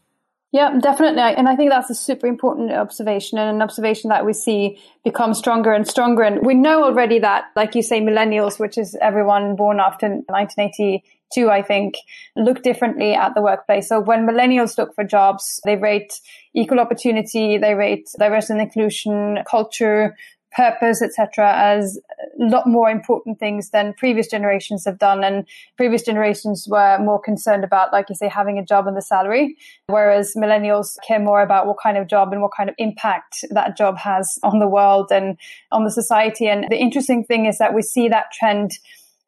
Yeah, 0.50 0.78
definitely. 0.80 1.20
And 1.20 1.46
I 1.46 1.56
think 1.56 1.70
that's 1.70 1.90
a 1.90 1.94
super 1.94 2.26
important 2.26 2.72
observation 2.72 3.36
and 3.36 3.54
an 3.54 3.60
observation 3.60 4.08
that 4.08 4.24
we 4.24 4.32
see 4.32 4.78
become 5.04 5.34
stronger 5.34 5.72
and 5.72 5.86
stronger. 5.86 6.22
And 6.22 6.44
we 6.44 6.54
know 6.54 6.84
already 6.84 7.18
that, 7.18 7.46
like 7.54 7.74
you 7.74 7.82
say, 7.82 8.00
millennials, 8.00 8.58
which 8.58 8.78
is 8.78 8.96
everyone 9.02 9.56
born 9.56 9.78
after 9.78 10.08
1982, 10.08 11.50
I 11.50 11.60
think, 11.60 11.96
look 12.34 12.62
differently 12.62 13.12
at 13.12 13.34
the 13.34 13.42
workplace. 13.42 13.90
So 13.90 14.00
when 14.00 14.26
millennials 14.26 14.78
look 14.78 14.94
for 14.94 15.04
jobs, 15.04 15.60
they 15.66 15.76
rate 15.76 16.18
equal 16.54 16.80
opportunity, 16.80 17.58
they 17.58 17.74
rate 17.74 18.08
diversity 18.18 18.54
and 18.54 18.62
inclusion, 18.62 19.40
culture, 19.46 20.16
purpose, 20.54 21.02
etc., 21.02 21.52
as 21.54 21.98
a 22.18 22.44
lot 22.44 22.66
more 22.66 22.90
important 22.90 23.38
things 23.38 23.70
than 23.70 23.94
previous 23.94 24.28
generations 24.28 24.84
have 24.84 24.98
done. 24.98 25.22
And 25.24 25.46
previous 25.76 26.02
generations 26.02 26.66
were 26.68 26.98
more 26.98 27.20
concerned 27.20 27.64
about, 27.64 27.92
like 27.92 28.08
you 28.08 28.14
say, 28.14 28.28
having 28.28 28.58
a 28.58 28.64
job 28.64 28.86
and 28.86 28.96
the 28.96 29.02
salary, 29.02 29.56
whereas 29.86 30.34
millennials 30.36 30.96
care 31.06 31.20
more 31.20 31.42
about 31.42 31.66
what 31.66 31.76
kind 31.82 31.96
of 31.96 32.08
job 32.08 32.32
and 32.32 32.42
what 32.42 32.52
kind 32.56 32.68
of 32.68 32.74
impact 32.78 33.44
that 33.50 33.76
job 33.76 33.98
has 33.98 34.38
on 34.42 34.58
the 34.58 34.68
world 34.68 35.10
and 35.10 35.36
on 35.70 35.84
the 35.84 35.90
society. 35.90 36.48
And 36.48 36.66
the 36.70 36.78
interesting 36.78 37.24
thing 37.24 37.46
is 37.46 37.58
that 37.58 37.74
we 37.74 37.82
see 37.82 38.08
that 38.08 38.32
trend 38.32 38.72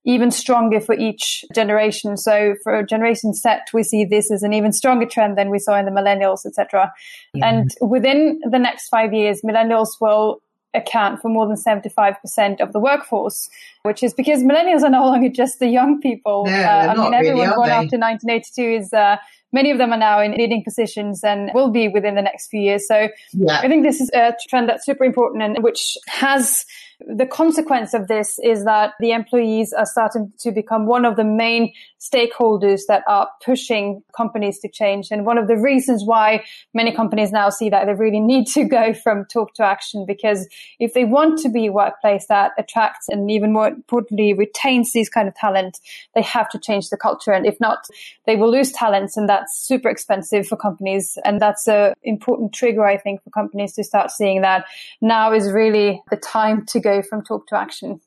even 0.05 0.31
stronger 0.31 0.81
for 0.81 0.95
each 0.95 1.45
generation. 1.55 2.17
So 2.17 2.55
for 2.63 2.83
Generation 2.83 3.35
Z, 3.35 3.51
we 3.75 3.83
see 3.83 4.05
this 4.05 4.31
as 4.31 4.43
an 4.43 4.55
even 4.55 4.73
stronger 4.73 5.07
trend 5.07 5.37
than 5.37 5.51
we 5.51 5.59
saw 5.59 5.79
in 5.79 5.85
the 5.85 5.91
millennials, 5.91 6.47
etc. 6.47 6.93
Mm-hmm. 7.37 7.43
And 7.43 7.71
within 7.83 8.41
the 8.51 8.59
next 8.59 8.89
five 8.89 9.13
years, 9.13 9.43
millennials 9.43 9.89
will 10.01 10.41
account 10.75 11.21
for 11.21 11.29
more 11.29 11.47
than 11.47 11.57
75% 11.57 12.61
of 12.61 12.73
the 12.73 12.79
workforce, 12.79 13.51
which 13.83 14.03
is 14.03 14.15
because 14.15 14.43
millennials 14.43 14.83
are 14.83 14.91
no 14.91 15.05
longer 15.05 15.29
just 15.29 15.59
the 15.59 15.69
young 15.69 16.01
people. 16.01 16.47
No, 16.47 16.53
uh, 16.53 16.87
I 16.91 16.95
mean, 16.95 17.15
everyone 17.15 17.41
really, 17.41 17.55
born 17.55 17.71
after 17.71 17.99
1982 17.99 18.63
is, 18.63 18.93
uh, 18.93 19.17
many 19.53 19.71
of 19.71 19.79
them 19.79 19.93
are 19.93 19.99
now 19.99 20.21
in 20.21 20.33
leading 20.33 20.63
positions 20.63 21.25
and 21.25 21.51
will 21.55 21.71
be 21.71 21.89
within 21.89 22.15
the 22.15 22.23
next 22.23 22.49
few 22.49 22.61
years. 22.61 22.87
So 22.87 23.09
yeah. 23.33 23.61
I 23.61 23.69
think 23.69 23.85
this 23.85 24.01
is 24.01 24.11
a 24.15 24.35
trend 24.49 24.69
that's 24.69 24.87
super 24.87 25.05
important 25.05 25.43
and 25.43 25.63
which 25.63 25.97
has 26.07 26.65
the 27.07 27.27
consequence 27.27 27.95
of 27.95 28.09
this 28.09 28.39
is 28.43 28.65
that 28.65 28.95
the 29.01 29.13
employees 29.13 29.73
are 29.73 29.87
starting 29.87 30.33
to 30.39 30.53
become 30.53 30.87
one 30.87 31.05
of 31.05 31.17
the 31.17 31.25
main 31.25 31.73
stakeholders 32.01 32.83
that 32.89 33.03
are 33.07 33.29
pushing 33.45 34.03
companies 34.17 34.59
to 34.61 34.69
change. 34.69 35.09
And 35.11 35.27
one 35.27 35.39
of 35.39 35.49
the 35.49 35.57
reasons 35.57 36.05
why 36.05 36.45
many 36.75 36.93
companies 36.93 37.33
now 37.33 37.51
see 37.51 37.69
that 37.71 37.87
they 37.87 37.95
really 37.95 38.21
need 38.21 38.47
to 38.49 38.65
go 38.65 38.95
from 38.95 39.25
talk 39.27 39.55
to 39.55 39.65
action, 39.65 40.05
because 40.07 40.49
if 40.79 40.95
they 40.95 41.05
want 41.05 41.39
to 41.41 41.49
be 41.49 41.67
a 41.67 41.73
workplace 41.73 42.27
that 42.29 42.53
attracts 42.59 43.07
and 43.09 43.31
even 43.31 43.53
more 43.53 43.69
importantly 43.69 44.33
retains 44.33 44.93
these 44.93 45.09
kind 45.09 45.29
of 45.29 45.35
talent, 45.35 45.79
they 46.15 46.23
have 46.23 46.49
to 46.51 46.59
change 46.59 46.89
the 46.89 46.97
culture. 46.97 47.33
And 47.33 47.47
if 47.47 47.61
not, 47.61 47.87
they 48.27 48.37
will 48.37 48.51
lose 48.51 48.73
talents 48.73 49.17
and 49.17 49.29
that's 49.29 49.59
super 49.59 49.89
expensive 49.89 50.47
for 50.47 50.57
companies. 50.57 51.19
And 51.25 51.41
that's 51.41 51.69
a 51.69 51.95
important 52.03 52.53
trigger, 52.53 52.87
I 52.87 52.97
think, 52.97 53.23
for 53.23 53.31
companies 53.31 53.75
to 53.75 53.85
start 53.85 54.11
seeing 54.11 54.41
that 54.41 54.65
now 55.01 55.33
is 55.33 55.53
really 55.53 56.03
the 56.11 56.17
time 56.17 56.65
to 56.67 56.81
go 56.81 56.90
go 56.91 57.03
from 57.03 57.25
talk 57.25 57.47
to 57.49 57.57
action. 57.57 58.01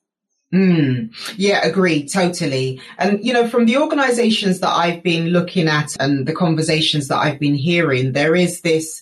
Mm, 0.53 1.11
yeah, 1.35 1.65
agree, 1.65 2.07
totally. 2.07 2.79
And, 2.99 3.23
you 3.25 3.33
know, 3.33 3.47
from 3.47 3.65
the 3.65 3.77
organizations 3.77 4.59
that 4.59 4.69
I've 4.69 5.01
been 5.01 5.29
looking 5.29 5.67
at 5.67 5.97
and 5.99 6.27
the 6.27 6.33
conversations 6.33 7.07
that 7.07 7.17
I've 7.17 7.39
been 7.39 7.55
hearing, 7.55 8.11
there 8.11 8.35
is 8.35 8.61
this, 8.61 9.01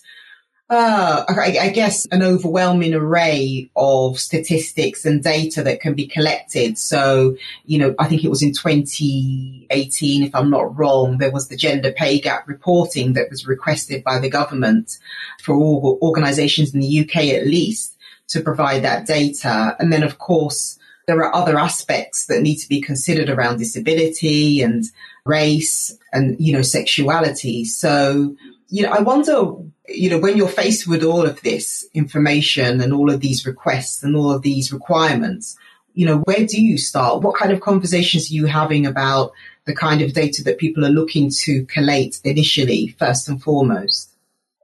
uh, 0.70 1.24
I, 1.28 1.58
I 1.60 1.68
guess, 1.68 2.06
an 2.06 2.22
overwhelming 2.22 2.94
array 2.94 3.70
of 3.76 4.18
statistics 4.18 5.04
and 5.04 5.22
data 5.22 5.62
that 5.64 5.82
can 5.82 5.92
be 5.92 6.06
collected. 6.06 6.78
So, 6.78 7.36
you 7.66 7.78
know, 7.78 7.94
I 7.98 8.06
think 8.08 8.24
it 8.24 8.30
was 8.30 8.42
in 8.42 8.54
2018, 8.54 10.22
if 10.22 10.34
I'm 10.34 10.48
not 10.48 10.78
wrong, 10.78 11.18
there 11.18 11.32
was 11.32 11.48
the 11.48 11.56
gender 11.56 11.92
pay 11.92 12.18
gap 12.18 12.48
reporting 12.48 13.12
that 13.12 13.28
was 13.28 13.46
requested 13.46 14.02
by 14.02 14.18
the 14.20 14.30
government 14.30 14.96
for 15.42 15.54
all 15.54 15.98
organizations 16.00 16.72
in 16.72 16.80
the 16.80 17.00
UK 17.00 17.16
at 17.34 17.46
least 17.46 17.92
to 18.32 18.40
provide 18.40 18.82
that 18.82 19.06
data. 19.06 19.76
And 19.78 19.92
then, 19.92 20.02
of 20.02 20.18
course, 20.18 20.78
there 21.06 21.18
are 21.18 21.34
other 21.34 21.58
aspects 21.58 22.26
that 22.26 22.42
need 22.42 22.56
to 22.56 22.68
be 22.68 22.80
considered 22.80 23.28
around 23.28 23.58
disability 23.58 24.62
and 24.62 24.84
race 25.24 25.96
and, 26.12 26.36
you 26.38 26.52
know, 26.52 26.62
sexuality. 26.62 27.64
So, 27.64 28.36
you 28.68 28.82
know, 28.82 28.90
I 28.90 29.00
wonder, 29.00 29.54
you 29.88 30.10
know, 30.10 30.18
when 30.18 30.36
you're 30.36 30.48
faced 30.48 30.86
with 30.86 31.02
all 31.02 31.26
of 31.26 31.42
this 31.42 31.86
information 31.92 32.80
and 32.80 32.92
all 32.92 33.10
of 33.10 33.20
these 33.20 33.44
requests 33.46 34.02
and 34.02 34.16
all 34.16 34.30
of 34.30 34.42
these 34.42 34.72
requirements, 34.72 35.56
you 35.94 36.06
know, 36.06 36.18
where 36.18 36.46
do 36.46 36.62
you 36.62 36.78
start? 36.78 37.22
What 37.22 37.36
kind 37.36 37.52
of 37.52 37.60
conversations 37.60 38.30
are 38.30 38.34
you 38.34 38.46
having 38.46 38.86
about 38.86 39.32
the 39.64 39.74
kind 39.74 40.00
of 40.00 40.14
data 40.14 40.42
that 40.44 40.58
people 40.58 40.84
are 40.86 40.90
looking 40.90 41.30
to 41.42 41.64
collate 41.66 42.20
initially, 42.24 42.96
first 42.98 43.28
and 43.28 43.42
foremost? 43.42 44.11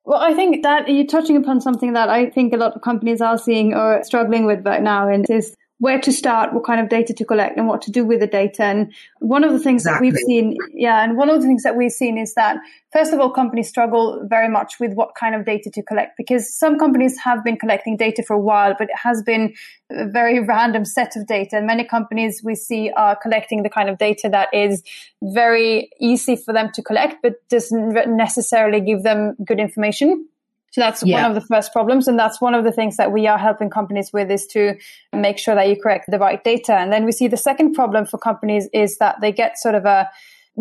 Well, 0.08 0.20
I 0.22 0.32
think 0.32 0.62
that 0.62 0.88
you're 0.88 1.04
touching 1.04 1.36
upon 1.36 1.60
something 1.60 1.92
that 1.92 2.08
I 2.08 2.30
think 2.30 2.54
a 2.54 2.56
lot 2.56 2.74
of 2.74 2.80
companies 2.80 3.20
are 3.20 3.36
seeing 3.36 3.74
or 3.74 4.02
struggling 4.02 4.46
with 4.46 4.64
right 4.64 4.82
now, 4.82 5.06
and 5.06 5.28
is 5.28 5.54
where 5.78 6.00
to 6.00 6.12
start, 6.12 6.52
what 6.52 6.64
kind 6.64 6.80
of 6.80 6.88
data 6.88 7.14
to 7.14 7.25
collect, 7.25 7.56
and 7.56 7.68
what 7.68 7.82
to 7.82 7.90
do 7.90 8.04
with 8.04 8.20
the 8.20 8.26
data. 8.26 8.64
And 8.64 8.92
one 9.20 9.44
of 9.44 9.52
the 9.52 9.58
things 9.58 9.82
exactly. 9.82 10.11
that 10.11 10.16
we've 10.16 10.25
seen, 10.26 10.56
yeah, 10.75 11.04
and 11.04 11.16
one 11.16 11.30
of 11.30 11.40
the 11.40 11.47
things 11.47 11.62
that 11.62 11.76
we've 11.76 11.92
seen 11.92 12.18
is 12.18 12.35
that 12.35 12.56
first 12.92 13.12
of 13.12 13.20
all, 13.20 13.30
companies 13.30 13.68
struggle 13.68 14.26
very 14.28 14.49
much 14.49 14.80
with 14.80 14.94
what 14.94 15.14
kind 15.14 15.35
of 15.35 15.44
data 15.44 15.70
to 15.73 15.82
collect 15.82 16.16
because 16.16 16.52
some 16.52 16.78
companies 16.78 17.16
have 17.18 17.44
been 17.44 17.56
collecting 17.56 17.97
data 17.97 18.25
for 18.26 18.35
a 18.35 18.40
while, 18.40 18.75
but 18.76 18.88
it 18.88 18.97
has 18.97 19.23
been 19.23 19.54
a 19.90 20.08
very 20.08 20.40
random 20.44 20.85
set 20.85 21.14
of 21.16 21.26
data. 21.26 21.56
And 21.56 21.66
many 21.66 21.85
companies 21.85 22.40
we 22.42 22.56
see 22.56 22.90
are 22.97 23.14
collecting 23.14 23.62
the 23.62 23.70
kind 23.70 23.88
of 23.88 23.99
data 23.99 24.28
that 24.30 24.49
is 24.52 24.82
very 25.23 25.90
easy 26.00 26.35
for 26.35 26.52
them 26.52 26.70
to 26.75 26.82
collect, 26.82 27.16
but 27.23 27.35
doesn't 27.49 28.16
necessarily 28.16 28.80
give 28.80 29.04
them 29.04 29.37
good 29.44 29.61
information. 29.61 30.26
So 30.70 30.80
that's 30.80 31.02
yeah. 31.02 31.22
one 31.22 31.30
of 31.30 31.34
the 31.34 31.46
first 31.46 31.72
problems. 31.72 32.08
And 32.08 32.18
that's 32.18 32.40
one 32.40 32.54
of 32.54 32.64
the 32.64 32.72
things 32.72 32.96
that 32.96 33.12
we 33.12 33.26
are 33.26 33.38
helping 33.38 33.70
companies 33.70 34.10
with 34.12 34.30
is 34.30 34.46
to 34.48 34.75
make 35.12 35.38
sure 35.38 35.54
that 35.54 35.68
you 35.68 35.80
correct 35.80 36.06
the 36.08 36.18
right 36.18 36.42
data. 36.42 36.75
And 36.75 36.92
then 36.92 37.04
we 37.04 37.12
see 37.12 37.28
the 37.28 37.37
second 37.37 37.75
problem 37.75 38.06
for 38.06 38.18
companies 38.18 38.68
is 38.72 38.98
that 38.98 39.16
they 39.20 39.32
get 39.32 39.58
sort 39.58 39.75
of 39.75 39.84
a 39.84 40.08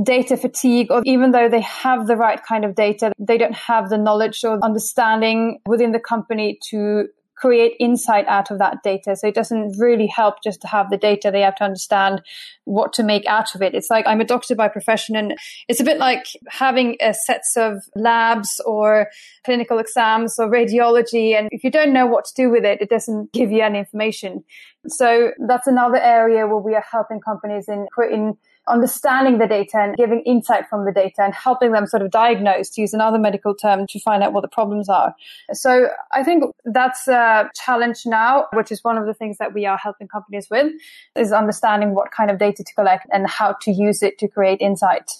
data 0.03 0.37
fatigue 0.37 0.91
or 0.91 1.01
even 1.05 1.31
though 1.31 1.49
they 1.49 1.61
have 1.61 2.07
the 2.07 2.15
right 2.15 2.43
kind 2.43 2.63
of 2.63 2.75
data, 2.75 3.11
they 3.19 3.37
don't 3.37 3.55
have 3.55 3.89
the 3.89 3.97
knowledge 3.97 4.43
or 4.43 4.59
understanding 4.63 5.59
within 5.65 5.91
the 5.91 5.99
company 5.99 6.59
to 6.69 7.07
create 7.37 7.75
insight 7.79 8.25
out 8.27 8.49
of 8.49 8.57
that 8.57 8.81
data. 8.83 9.15
So 9.15 9.27
it 9.27 9.35
doesn't 9.35 9.77
really 9.77 10.07
help 10.07 10.43
just 10.43 10.59
to 10.61 10.67
have 10.67 10.89
the 10.89 10.97
data. 10.97 11.29
They 11.31 11.41
have 11.41 11.55
to 11.57 11.63
understand 11.63 12.21
what 12.65 12.93
to 12.93 13.03
make 13.03 13.25
out 13.27 13.53
of 13.53 13.61
it. 13.61 13.75
It's 13.75 13.89
like 13.89 14.05
I'm 14.07 14.19
a 14.19 14.25
doctor 14.25 14.55
by 14.55 14.67
profession 14.67 15.15
and 15.15 15.35
it's 15.67 15.79
a 15.79 15.83
bit 15.83 15.99
like 15.99 16.25
having 16.47 16.97
a 16.99 17.13
sets 17.13 17.55
of 17.55 17.83
labs 17.95 18.59
or 18.65 19.09
clinical 19.45 19.77
exams 19.77 20.39
or 20.39 20.49
radiology. 20.49 21.37
And 21.37 21.47
if 21.51 21.63
you 21.63 21.69
don't 21.69 21.93
know 21.93 22.07
what 22.07 22.25
to 22.25 22.33
do 22.35 22.49
with 22.49 22.65
it, 22.65 22.81
it 22.81 22.89
doesn't 22.89 23.31
give 23.33 23.51
you 23.51 23.61
any 23.61 23.79
information. 23.79 24.43
So 24.87 25.31
that's 25.47 25.67
another 25.67 25.97
area 25.97 26.47
where 26.47 26.57
we 26.57 26.73
are 26.73 26.85
helping 26.91 27.19
companies 27.19 27.67
in 27.67 27.87
creating 27.91 28.37
understanding 28.67 29.37
the 29.37 29.47
data 29.47 29.77
and 29.77 29.95
giving 29.95 30.21
insight 30.25 30.67
from 30.69 30.85
the 30.85 30.91
data 30.91 31.21
and 31.21 31.33
helping 31.33 31.71
them 31.71 31.87
sort 31.87 32.01
of 32.01 32.11
diagnose, 32.11 32.69
to 32.71 32.81
use 32.81 32.93
another 32.93 33.19
medical 33.19 33.55
term, 33.55 33.85
to 33.87 33.99
find 33.99 34.23
out 34.23 34.33
what 34.33 34.41
the 34.41 34.47
problems 34.47 34.89
are. 34.89 35.13
So 35.53 35.87
I 36.11 36.23
think 36.23 36.43
that's 36.65 37.07
a 37.07 37.49
challenge 37.55 38.01
now, 38.05 38.47
which 38.53 38.71
is 38.71 38.83
one 38.83 38.97
of 38.97 39.05
the 39.05 39.13
things 39.13 39.37
that 39.37 39.53
we 39.53 39.65
are 39.65 39.77
helping 39.77 40.07
companies 40.07 40.47
with, 40.49 40.71
is 41.15 41.31
understanding 41.31 41.93
what 41.93 42.11
kind 42.11 42.29
of 42.29 42.37
data 42.37 42.63
to 42.63 42.73
collect 42.73 43.07
and 43.11 43.27
how 43.27 43.55
to 43.61 43.71
use 43.71 44.03
it 44.03 44.17
to 44.19 44.27
create 44.27 44.61
insight. 44.61 45.11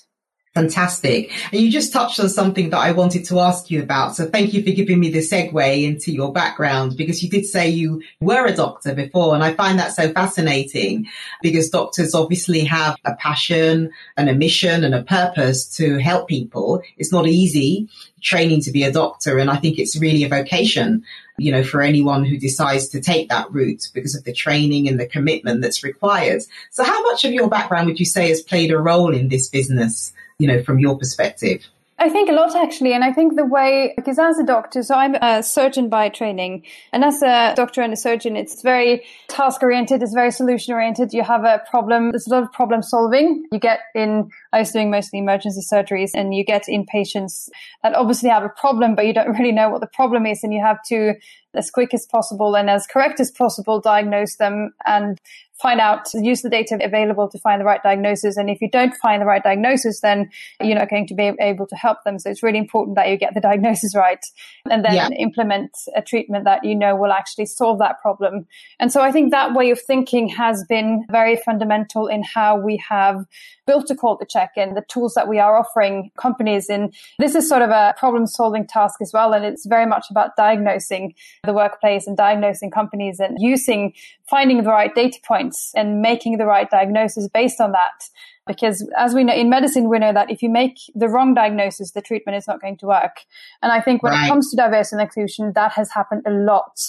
Fantastic. 0.58 1.32
And 1.52 1.62
you 1.62 1.72
just 1.72 1.94
touched 1.94 2.20
on 2.20 2.30
something 2.30 2.72
that 2.72 2.80
I 2.80 2.92
wanted 2.92 3.26
to 3.26 3.40
ask 3.40 3.70
you 3.70 3.84
about. 3.84 4.16
So 4.16 4.26
thank 4.26 4.56
you 4.56 4.64
for 4.64 4.72
giving 4.72 5.00
me 5.00 5.12
the 5.12 5.20
segue 5.20 5.84
into 5.84 6.12
your 6.12 6.34
background 6.34 6.98
because 6.98 7.22
you 7.22 7.30
did 7.30 7.46
say 7.46 7.70
you 7.70 8.02
were 8.20 8.48
a 8.48 8.56
doctor 8.56 8.96
before. 8.96 9.36
And 9.36 9.44
I 9.44 9.54
find 9.54 9.78
that 9.78 9.94
so 9.94 10.12
fascinating 10.12 11.06
because 11.44 11.70
doctors 11.70 12.16
obviously 12.16 12.64
have 12.64 12.98
a 13.06 13.14
passion 13.16 13.92
and 14.18 14.30
a 14.30 14.34
mission 14.34 14.84
and 14.84 14.96
a 14.96 15.04
purpose 15.04 15.68
to 15.78 16.00
help 16.00 16.28
people. 16.28 16.82
It's 16.98 17.12
not 17.12 17.28
easy 17.28 17.88
training 18.22 18.62
to 18.62 18.72
be 18.72 18.84
a 18.84 18.92
doctor. 18.92 19.38
And 19.38 19.52
I 19.52 19.58
think 19.58 19.78
it's 19.78 20.00
really 20.00 20.24
a 20.24 20.30
vocation, 20.30 21.04
you 21.38 21.52
know, 21.52 21.64
for 21.64 21.84
anyone 21.84 22.26
who 22.26 22.38
decides 22.38 22.88
to 22.90 23.00
take 23.00 23.30
that 23.30 23.52
route 23.52 23.90
because 23.94 24.16
of 24.16 24.24
the 24.24 24.34
training 24.34 24.88
and 24.88 25.00
the 25.00 25.06
commitment 25.06 25.62
that's 25.62 25.84
required. 25.84 26.42
So 26.72 26.84
how 26.84 27.04
much 27.04 27.26
of 27.26 27.34
your 27.34 27.48
background 27.48 27.88
would 27.88 28.00
you 28.00 28.06
say 28.06 28.30
has 28.30 28.42
played 28.42 28.72
a 28.72 28.80
role 28.80 29.14
in 29.14 29.28
this 29.28 29.50
business? 29.50 30.14
You 30.40 30.48
know, 30.48 30.62
from 30.64 30.80
your 30.80 30.98
perspective? 30.98 31.66
I 32.00 32.10
think 32.10 32.30
a 32.30 32.34
lot 32.34 32.56
actually. 32.56 32.94
And 32.94 33.04
I 33.04 33.12
think 33.12 33.36
the 33.36 33.46
way, 33.46 33.94
because 33.96 34.20
as 34.20 34.38
a 34.38 34.46
doctor, 34.46 34.84
so 34.84 34.94
I'm 34.94 35.16
a 35.16 35.42
surgeon 35.42 35.90
by 35.90 36.10
training. 36.10 36.64
And 36.94 37.04
as 37.04 37.24
a 37.24 37.54
doctor 37.56 37.82
and 37.82 37.92
a 37.92 37.96
surgeon, 37.96 38.36
it's 38.36 38.62
very 38.62 39.04
task 39.30 39.64
oriented. 39.64 40.04
It's 40.04 40.14
very 40.14 40.32
solution 40.32 40.76
oriented. 40.76 41.12
You 41.12 41.24
have 41.24 41.44
a 41.44 41.64
problem. 41.68 42.12
There's 42.12 42.28
a 42.28 42.30
lot 42.30 42.44
of 42.44 42.52
problem 42.52 42.84
solving. 42.84 43.48
You 43.52 43.58
get 43.58 43.80
in, 43.96 44.30
I 44.54 44.60
was 44.60 44.72
doing 44.72 44.92
mostly 44.92 45.18
emergency 45.18 45.62
surgeries 45.62 46.12
and 46.14 46.36
you 46.36 46.46
get 46.46 46.70
in 46.70 46.86
patients 46.86 47.50
that 47.82 47.96
obviously 47.96 48.30
have 48.30 48.44
a 48.44 48.50
problem, 48.50 48.94
but 48.94 49.08
you 49.08 49.14
don't 49.14 49.36
really 49.36 49.52
know 49.52 49.70
what 49.70 49.82
the 49.82 49.88
problem 49.88 50.28
is. 50.28 50.44
And 50.44 50.54
you 50.54 50.62
have 50.62 50.84
to, 50.90 51.16
as 51.54 51.72
quick 51.72 51.94
as 51.94 52.06
possible 52.06 52.56
and 52.56 52.70
as 52.70 52.86
correct 52.88 53.20
as 53.20 53.32
possible, 53.32 53.80
diagnose 53.80 54.36
them 54.36 54.74
and 54.86 55.20
find 55.62 55.80
out, 55.80 56.08
use 56.14 56.42
the 56.42 56.50
data 56.50 56.78
available 56.82 57.28
to 57.28 57.40
find 57.40 57.60
the 57.60 57.66
right 57.66 57.82
diagnosis. 57.82 58.38
And 58.38 58.50
if 58.50 58.62
you 58.62 58.70
don't 58.70 58.96
find 58.96 59.22
the 59.22 59.26
right 59.26 59.44
diagnosis, 59.44 60.02
then 60.02 60.30
you're 60.62 60.78
not 60.78 60.90
going 60.90 61.08
to 61.08 61.16
be 61.16 61.32
able 61.40 61.66
to 61.68 61.76
help 61.76 62.04
them. 62.04 62.20
So 62.20 62.30
it's 62.30 62.44
really 62.44 62.60
important 62.60 62.96
that 62.96 63.10
you 63.10 63.18
get 63.18 63.34
the 63.34 63.42
diagnosis 63.48 63.96
right 63.96 64.24
and 64.70 64.86
then 64.86 64.94
yeah. 64.94 65.10
implement 65.18 65.72
a 65.96 66.02
treatment 66.02 66.46
that 66.46 66.64
you 66.64 66.76
know 66.76 66.96
will 66.96 67.12
actually 67.12 67.48
solve 67.48 67.80
that 67.80 68.00
problem. 68.02 68.46
And 68.80 68.92
so 68.92 69.02
I 69.02 69.12
think 69.12 69.32
that 69.32 69.54
way 69.54 69.72
of 69.72 69.82
thinking 69.82 70.30
has 70.30 70.64
been 70.70 71.06
very 71.10 71.38
fundamental 71.38 72.08
in 72.08 72.24
how 72.24 72.60
we 72.60 72.78
have 72.88 73.26
built 73.66 73.90
Equality 73.90 74.26
Check 74.30 74.52
and 74.58 74.78
the 74.78 74.84
tools 74.88 75.14
that 75.16 75.28
we 75.28 75.40
are 75.40 75.58
offering 75.58 76.12
companies. 76.18 76.70
And 76.70 76.94
this 77.18 77.34
is 77.34 77.50
sort 77.50 77.64
of 77.64 77.72
a 77.72 77.96
problem 77.98 78.28
solving 78.28 78.68
task 78.68 79.02
as 79.02 79.12
well. 79.14 79.34
And 79.34 79.44
it's 79.44 79.66
very 79.66 79.86
much 79.86 80.06
about 80.12 80.36
diagnosing 80.36 81.16
the 81.48 81.54
workplace 81.54 82.06
and 82.06 82.16
diagnosing 82.16 82.70
companies 82.70 83.20
and 83.20 83.38
using, 83.40 83.94
finding 84.30 84.62
the 84.62 84.70
right 84.70 84.94
data 84.94 85.18
points 85.26 85.72
and 85.76 86.02
making 86.02 86.38
the 86.38 86.46
right 86.46 86.70
diagnosis 86.70 87.28
based 87.28 87.60
on 87.60 87.72
that. 87.72 88.10
Because 88.46 88.88
as 88.98 89.14
we 89.14 89.24
know 89.24 89.34
in 89.34 89.50
medicine, 89.50 89.90
we 89.90 90.00
know 90.00 90.14
that 90.14 90.32
if 90.32 90.42
you 90.42 90.50
make 90.50 90.78
the 90.96 91.10
wrong 91.10 91.34
diagnosis, 91.34 91.92
the 91.92 92.02
treatment 92.02 92.38
is 92.38 92.48
not 92.48 92.62
going 92.62 92.78
to 92.78 92.86
work. 92.86 93.18
And 93.62 93.72
I 93.72 93.82
think 93.82 94.04
when 94.04 94.14
right. 94.14 94.26
it 94.26 94.30
comes 94.30 94.50
to 94.52 94.56
diversity 94.56 95.02
and 95.02 95.02
inclusion, 95.02 95.52
that 95.56 95.72
has 95.74 95.92
happened 95.92 96.24
a 96.26 96.32
lot. 96.32 96.80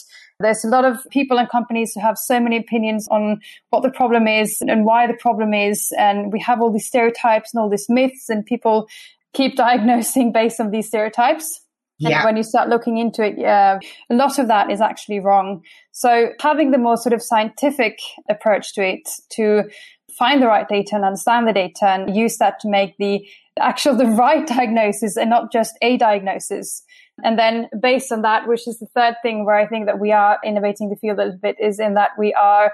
There's 0.41 0.65
a 0.65 0.69
lot 0.69 0.85
of 0.85 1.05
people 1.11 1.39
and 1.39 1.49
companies 1.49 1.95
who 1.95 2.01
have 2.01 2.17
so 2.17 2.39
many 2.39 2.57
opinions 2.57 3.09
on 3.11 3.41
what 3.71 3.83
the 3.83 3.91
problem 3.91 4.29
is 4.29 4.63
and 4.63 4.85
why 4.85 5.09
the 5.09 5.15
problem 5.15 5.53
is. 5.53 5.93
And 5.99 6.33
we 6.33 6.41
have 6.41 6.61
all 6.61 6.73
these 6.73 6.87
stereotypes 6.87 7.53
and 7.53 7.61
all 7.61 7.69
these 7.69 7.89
myths 7.89 8.29
and 8.29 8.47
people 8.47 8.89
keep 9.33 9.57
diagnosing 9.57 10.33
based 10.33 10.61
on 10.61 10.71
these 10.71 10.87
stereotypes. 10.87 11.61
And 12.01 12.11
yeah. 12.11 12.25
when 12.25 12.37
you 12.37 12.45
start 12.45 12.69
looking 12.69 12.97
into 12.99 13.25
it, 13.25 13.35
yeah, 13.37 13.81
a 14.09 14.15
lot 14.15 14.39
of 14.39 14.47
that 14.49 14.71
is 14.71 14.81
actually 14.81 15.19
wrong. 15.19 15.63
So 15.91 16.29
having 16.41 16.71
the 16.71 16.79
more 16.79 16.97
sort 16.97 17.13
of 17.13 17.23
scientific 17.23 17.99
approach 18.31 18.75
to 18.75 18.83
it, 18.87 19.09
to 19.31 19.65
find 20.17 20.41
the 20.41 20.47
right 20.47 20.69
data 20.69 20.95
and 20.95 21.05
understand 21.05 21.49
the 21.49 21.53
data 21.53 21.87
and 21.87 22.15
use 22.15 22.39
that 22.39 22.61
to 22.61 22.69
make 22.69 22.97
the 22.99 23.27
actual, 23.59 23.97
the 23.97 24.07
right 24.07 24.47
diagnosis 24.47 25.17
and 25.17 25.31
not 25.31 25.53
just 25.53 25.77
a 25.83 25.97
diagnosis. 25.97 26.85
And 27.25 27.37
then 27.37 27.69
based 27.81 28.13
on 28.13 28.23
that, 28.23 28.47
which 28.47 28.69
is 28.69 28.79
the 28.79 28.87
third 28.87 29.17
thing 29.23 29.45
where 29.45 29.57
I 29.57 29.67
think 29.67 29.87
that 29.87 29.99
we 29.99 30.13
are 30.13 30.39
innovating 30.45 30.91
the 30.91 30.97
field 30.97 31.19
a 31.19 31.25
little 31.25 31.41
bit 31.41 31.57
is 31.61 31.81
in 31.81 31.95
that 31.95 32.11
we 32.17 32.33
are 32.35 32.73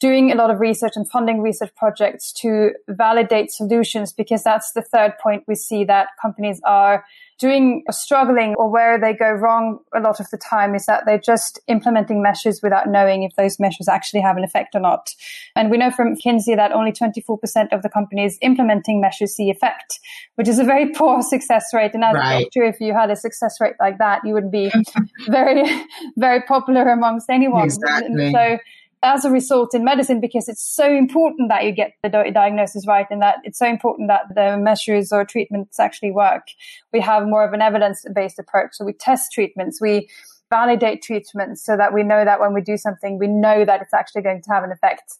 doing 0.00 0.30
a 0.30 0.34
lot 0.34 0.50
of 0.50 0.60
research 0.60 0.92
and 0.96 1.08
funding 1.08 1.40
research 1.40 1.74
projects 1.74 2.30
to 2.30 2.72
validate 2.88 3.50
solutions 3.50 4.12
because 4.12 4.42
that's 4.42 4.72
the 4.72 4.82
third 4.82 5.14
point 5.22 5.44
we 5.48 5.54
see 5.54 5.84
that 5.84 6.08
companies 6.20 6.60
are 6.64 7.04
doing 7.38 7.82
or 7.86 7.92
struggling 7.92 8.54
or 8.56 8.70
where 8.70 8.98
they 8.98 9.12
go 9.12 9.30
wrong 9.30 9.78
a 9.94 10.00
lot 10.00 10.20
of 10.20 10.28
the 10.30 10.38
time 10.38 10.74
is 10.74 10.86
that 10.86 11.04
they're 11.04 11.18
just 11.18 11.58
implementing 11.68 12.22
measures 12.22 12.60
without 12.62 12.88
knowing 12.88 13.22
if 13.24 13.34
those 13.36 13.60
measures 13.60 13.88
actually 13.88 14.20
have 14.20 14.36
an 14.36 14.44
effect 14.44 14.74
or 14.74 14.80
not. 14.80 15.10
And 15.54 15.70
we 15.70 15.76
know 15.76 15.90
from 15.90 16.14
McKinsey 16.14 16.56
that 16.56 16.72
only 16.72 16.92
24% 16.92 17.72
of 17.72 17.82
the 17.82 17.90
companies 17.90 18.38
implementing 18.40 19.00
measures 19.00 19.34
see 19.34 19.50
effect, 19.50 20.00
which 20.36 20.48
is 20.48 20.58
a 20.58 20.64
very 20.64 20.90
poor 20.94 21.22
success 21.22 21.66
rate. 21.74 21.92
And 21.94 22.04
as 22.04 22.14
right. 22.14 22.40
a 22.40 22.42
doctor, 22.44 22.64
if 22.64 22.80
you 22.80 22.94
had 22.94 23.10
a 23.10 23.16
success 23.16 23.56
rate 23.60 23.74
like 23.78 23.98
that, 23.98 24.22
you 24.24 24.32
would 24.32 24.50
be 24.50 24.72
very, 25.28 25.64
very 26.16 26.40
popular 26.42 26.88
amongst 26.88 27.28
anyone. 27.28 27.64
Exactly. 27.64 28.32
So 28.32 28.58
as 29.06 29.24
a 29.24 29.30
result 29.30 29.74
in 29.74 29.84
medicine 29.84 30.20
because 30.20 30.48
it's 30.48 30.62
so 30.62 30.92
important 30.92 31.48
that 31.48 31.64
you 31.64 31.72
get 31.72 31.92
the 32.02 32.08
diagnosis 32.08 32.86
right 32.86 33.06
and 33.10 33.22
that 33.22 33.36
it's 33.44 33.58
so 33.58 33.66
important 33.66 34.08
that 34.08 34.22
the 34.34 34.56
measures 34.56 35.12
or 35.12 35.24
treatments 35.24 35.78
actually 35.78 36.10
work. 36.10 36.48
We 36.92 37.00
have 37.00 37.26
more 37.26 37.46
of 37.46 37.52
an 37.52 37.62
evidence 37.62 38.04
based 38.14 38.38
approach. 38.38 38.70
So 38.72 38.84
we 38.84 38.92
test 38.92 39.32
treatments. 39.32 39.80
We 39.80 40.08
validate 40.50 41.02
treatments 41.02 41.64
so 41.64 41.76
that 41.76 41.94
we 41.94 42.02
know 42.02 42.24
that 42.24 42.40
when 42.40 42.52
we 42.52 42.60
do 42.60 42.76
something, 42.76 43.18
we 43.18 43.28
know 43.28 43.64
that 43.64 43.80
it's 43.80 43.94
actually 43.94 44.22
going 44.22 44.42
to 44.42 44.50
have 44.50 44.64
an 44.64 44.72
effect. 44.72 45.14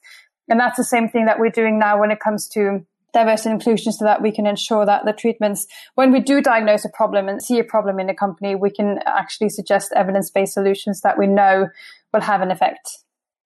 And 0.48 0.58
that's 0.58 0.76
the 0.76 0.84
same 0.84 1.08
thing 1.08 1.26
that 1.26 1.38
we're 1.38 1.50
doing 1.50 1.78
now 1.78 2.00
when 2.00 2.10
it 2.10 2.20
comes 2.20 2.48
to 2.50 2.84
diversity 3.12 3.50
and 3.50 3.60
inclusion 3.60 3.92
so 3.92 4.04
that 4.04 4.20
we 4.20 4.30
can 4.30 4.46
ensure 4.46 4.84
that 4.84 5.04
the 5.04 5.12
treatments, 5.12 5.66
when 5.94 6.12
we 6.12 6.20
do 6.20 6.42
diagnose 6.42 6.84
a 6.84 6.90
problem 6.90 7.28
and 7.28 7.42
see 7.42 7.58
a 7.58 7.64
problem 7.64 7.98
in 7.98 8.10
a 8.10 8.14
company, 8.14 8.54
we 8.54 8.70
can 8.70 8.98
actually 9.06 9.48
suggest 9.48 9.92
evidence-based 9.96 10.52
solutions 10.52 11.00
that 11.00 11.18
we 11.18 11.26
know 11.26 11.68
will 12.12 12.20
have 12.20 12.42
an 12.42 12.50
effect. 12.50 12.98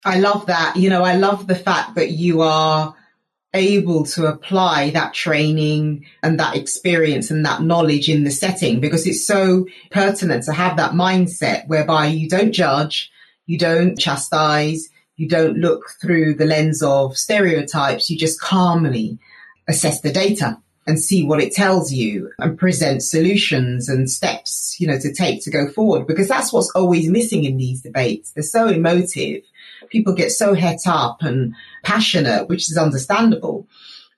I 0.05 0.19
love 0.19 0.47
that. 0.47 0.77
You 0.77 0.91
know, 0.91 1.03
I 1.03 1.17
love 1.17 1.47
the 1.47 1.55
fact 1.55 1.95
that 1.97 2.11
you 2.11 2.43
are 2.43 2.95
able 3.53 4.05
to 4.05 4.27
apply 4.27 4.91
that 4.91 5.13
training 5.13 6.07
and 6.23 6.39
that 6.39 6.57
experience 6.57 7.31
and 7.31 7.45
that 7.45 7.63
knowledge 7.63 8.09
in 8.09 8.25
the 8.25 8.31
setting 8.31 8.81
because 8.81 9.07
it's 9.07 9.27
so 9.27 9.67
pertinent 9.91 10.45
to 10.45 10.53
have 10.53 10.77
that 10.77 10.93
mindset 10.93 11.67
whereby 11.67 12.07
you 12.07 12.29
don't 12.29 12.53
judge, 12.53 13.11
you 13.47 13.59
don't 13.59 13.99
chastise, 13.99 14.89
you 15.17 15.29
don't 15.29 15.59
look 15.59 15.91
through 16.01 16.35
the 16.35 16.47
lens 16.47 16.83
of 16.83 17.17
stereotypes, 17.17 18.09
you 18.09 18.17
just 18.17 18.41
calmly 18.41 19.19
assess 19.69 20.01
the 20.01 20.13
data 20.13 20.57
and 20.87 20.99
see 20.99 21.25
what 21.25 21.43
it 21.43 21.53
tells 21.53 21.93
you 21.93 22.31
and 22.39 22.59
present 22.59 23.03
solutions 23.03 23.89
and 23.89 24.11
steps, 24.11 24.77
you 24.81 24.87
know, 24.87 24.99
to 24.99 25.13
take 25.13 25.43
to 25.45 25.51
go 25.51 25.69
forward 25.69 26.07
because 26.07 26.29
that's 26.29 26.53
what's 26.53 26.71
always 26.75 27.11
missing 27.11 27.45
in 27.45 27.57
these 27.57 27.83
debates. 27.83 28.33
They're 28.33 28.43
so 28.43 28.69
emotive 28.69 29.43
people 29.91 30.15
get 30.15 30.33
so 30.33 30.55
het 30.55 30.81
up 30.87 31.23
and 31.23 31.55
passionate, 31.83 32.49
which 32.49 32.71
is 32.71 32.79
understandable. 32.79 33.67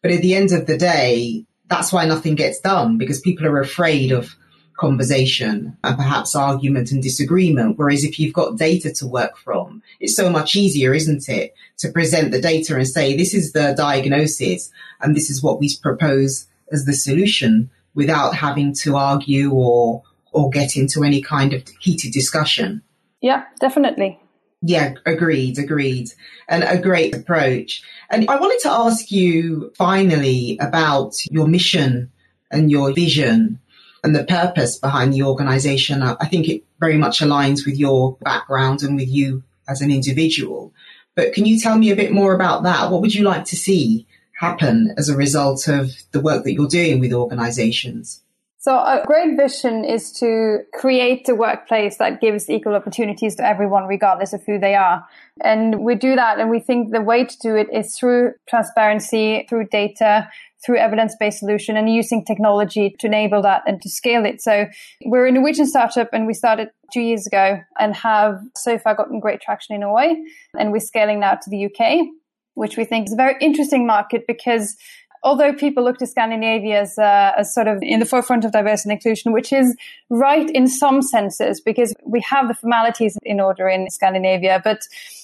But 0.03 0.13
at 0.13 0.23
the 0.23 0.35
end 0.35 0.53
of 0.53 0.67
the 0.67 0.77
day, 0.77 1.47
that's 1.69 1.93
why 1.93 2.05
nothing 2.07 2.35
gets 2.35 2.61
done 2.61 2.99
because 2.99 3.21
people 3.21 3.47
are 3.47 3.61
afraid 3.61 4.13
of 4.13 4.37
conversation 4.77 5.77
and 5.85 5.97
perhaps 5.97 6.35
argument 6.35 6.91
and 6.91 7.03
disagreement. 7.03 7.79
Whereas 7.79 8.05
if 8.05 8.19
you've 8.19 8.35
got 8.35 8.59
data 8.59 8.93
to 8.95 9.07
work 9.07 9.37
from, 9.37 9.83
it's 10.01 10.17
so 10.17 10.29
much 10.29 10.57
easier, 10.57 10.93
isn't 10.93 11.29
it, 11.29 11.55
to 11.79 11.91
present 11.91 12.33
the 12.33 12.41
data 12.41 12.75
and 12.75 12.87
say, 12.87 13.17
this 13.17 13.33
is 13.33 13.53
the 13.53 13.75
diagnosis 13.77 14.71
and 15.01 15.15
this 15.15 15.31
is 15.31 15.43
what 15.43 15.61
we 15.61 15.71
propose 15.83 16.47
as 16.71 16.85
the 16.85 16.93
solution 16.93 17.71
without 17.95 18.35
having 18.35 18.75
to 18.75 18.97
argue 18.97 19.53
or, 19.53 20.03
or 20.33 20.51
get 20.51 20.77
into 20.77 21.05
any 21.05 21.23
kind 21.23 21.53
of 21.53 21.63
heated 21.81 22.13
discussion. 22.13 22.83
Yeah, 23.21 23.45
definitely. 23.61 24.19
Yeah, 24.63 24.95
agreed, 25.05 25.59
agreed. 25.59 26.11
And 26.49 26.63
a 26.63 26.79
great 26.79 27.15
approach. 27.17 27.83
And 28.11 28.29
I 28.31 28.39
wanted 28.39 28.61
to 28.61 28.71
ask 28.71 29.11
you 29.11 29.73
finally 29.77 30.57
about 30.61 31.15
your 31.31 31.49
mission 31.49 32.13
and 32.51 32.71
your 32.71 32.93
vision 32.93 33.59
and 34.05 34.15
the 34.15 34.25
purpose 34.25 34.79
behind 34.79 35.13
the 35.13 35.25
organization. 35.25 36.03
I 36.03 36.27
think 36.27 36.49
it 36.49 36.65
very 36.79 36.97
much 36.97 37.21
aligns 37.21 37.67
with 37.67 37.77
your 37.77 38.17
background 38.21 38.83
and 38.83 38.97
with 38.97 39.09
you 39.09 39.43
as 39.69 39.81
an 39.81 39.91
individual. 39.91 40.73
But 41.15 41.33
can 41.33 41.45
you 41.45 41.61
tell 41.61 41.77
me 41.77 41.91
a 41.91 41.97
bit 41.97 42.13
more 42.13 42.35
about 42.35 42.63
that? 42.63 42.91
What 42.91 43.01
would 43.01 43.15
you 43.15 43.25
like 43.25 43.45
to 43.47 43.57
see 43.57 44.07
happen 44.39 44.95
as 44.97 45.09
a 45.09 45.17
result 45.17 45.69
of 45.69 45.93
the 46.13 46.21
work 46.21 46.45
that 46.45 46.53
you're 46.53 46.69
doing 46.69 47.01
with 47.01 47.13
organizations? 47.13 48.22
So 48.63 48.77
a 48.77 49.03
great 49.05 49.37
vision 49.37 49.85
is 49.85 50.13
to 50.21 50.59
create 50.73 51.29
a 51.29 51.35
workplace 51.35 51.97
that 51.97 52.21
gives 52.21 52.49
equal 52.49 52.77
opportunities 52.77 53.35
to 53.35 53.45
everyone, 53.45 53.89
regardless 53.89 54.33
of 54.33 54.45
who 54.47 54.57
they 54.57 54.77
are. 54.77 55.05
And 55.43 55.81
we 55.81 55.97
do 55.97 56.15
that. 56.15 56.39
And 56.39 56.49
we 56.49 56.61
think 56.61 56.93
the 56.93 57.01
way 57.01 57.25
to 57.25 57.39
do 57.39 57.57
it 57.57 57.67
is 57.73 57.97
through 57.99 58.35
transparency, 58.49 59.47
through 59.49 59.67
data, 59.73 60.29
through 60.65 60.77
evidence-based 60.79 61.41
solution 61.41 61.77
and 61.77 61.93
using 61.93 62.25
technology 62.25 62.95
to 63.01 63.09
enable 63.09 63.43
that 63.43 63.63
and 63.67 63.83
to 63.83 63.91
scale 63.91 64.25
it. 64.25 64.41
So 64.41 64.67
we're 65.05 65.27
a 65.27 65.33
Norwegian 65.33 65.67
startup 65.67 66.11
and 66.13 66.29
we 66.29 66.33
started 66.35 66.69
two 66.93 67.01
years 67.01 67.27
ago 67.27 67.59
and 67.81 67.97
have 67.97 68.39
so 68.57 68.79
far 68.79 68.95
gotten 68.95 69.19
great 69.19 69.41
traction 69.41 69.75
in 69.75 69.81
Norway. 69.81 70.15
And 70.57 70.71
we're 70.71 70.79
scaling 70.79 71.19
now 71.19 71.35
to 71.35 71.51
the 71.51 71.67
UK, 71.67 72.07
which 72.55 72.77
we 72.77 72.85
think 72.85 73.09
is 73.09 73.13
a 73.13 73.17
very 73.17 73.35
interesting 73.41 73.89
market 73.89 74.29
because 74.29 74.77
although 75.23 75.53
people 75.53 75.85
look 75.85 75.99
to 75.99 76.07
Scandinavia 76.07 76.81
as, 76.81 76.99
uh, 76.99 77.33
as 77.37 77.55
sort 77.55 77.69
of 77.69 77.79
in 77.83 78.01
the 78.01 78.07
forefront 78.07 78.45
of 78.45 78.53
diversity 78.53 78.91
and 78.91 78.99
inclusion, 78.99 79.33
which 79.33 79.53
is 79.53 79.77
right 80.11 80.51
in 80.51 80.67
some 80.67 81.01
senses 81.01 81.61
because 81.61 81.95
we 82.05 82.21
have 82.21 82.49
the 82.49 82.55
formalities 82.55 83.17
in 83.23 83.41
order 83.41 83.69
in 83.69 83.89
Scandinavia. 83.91 84.61
But 84.63 84.81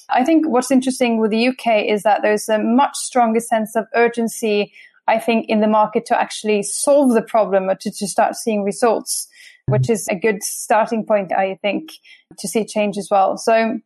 I 0.08 0.24
think 0.24 0.46
what's 0.48 0.70
interesting 0.70 1.18
with 1.18 1.30
the 1.30 1.48
UK 1.48 1.84
is 1.86 2.04
that 2.04 2.22
there's 2.22 2.48
a 2.48 2.58
much 2.58 2.96
stronger 2.96 3.40
sense 3.40 3.74
of 3.74 3.86
urgency, 3.94 4.72
I 5.08 5.18
think, 5.18 5.46
in 5.48 5.60
the 5.60 5.68
market 5.68 6.06
to 6.06 6.20
actually 6.20 6.62
solve 6.62 7.14
the 7.14 7.22
problem 7.22 7.68
or 7.68 7.74
to, 7.74 7.90
to 7.90 8.06
start 8.06 8.36
seeing 8.36 8.62
results, 8.62 9.26
which 9.66 9.90
is 9.90 10.06
a 10.08 10.14
good 10.14 10.42
starting 10.42 11.04
point, 11.04 11.32
I 11.32 11.58
think, 11.60 11.90
to 12.38 12.46
see 12.46 12.64
change 12.64 12.96
as 12.96 13.08
well. 13.10 13.36
So 13.36 13.80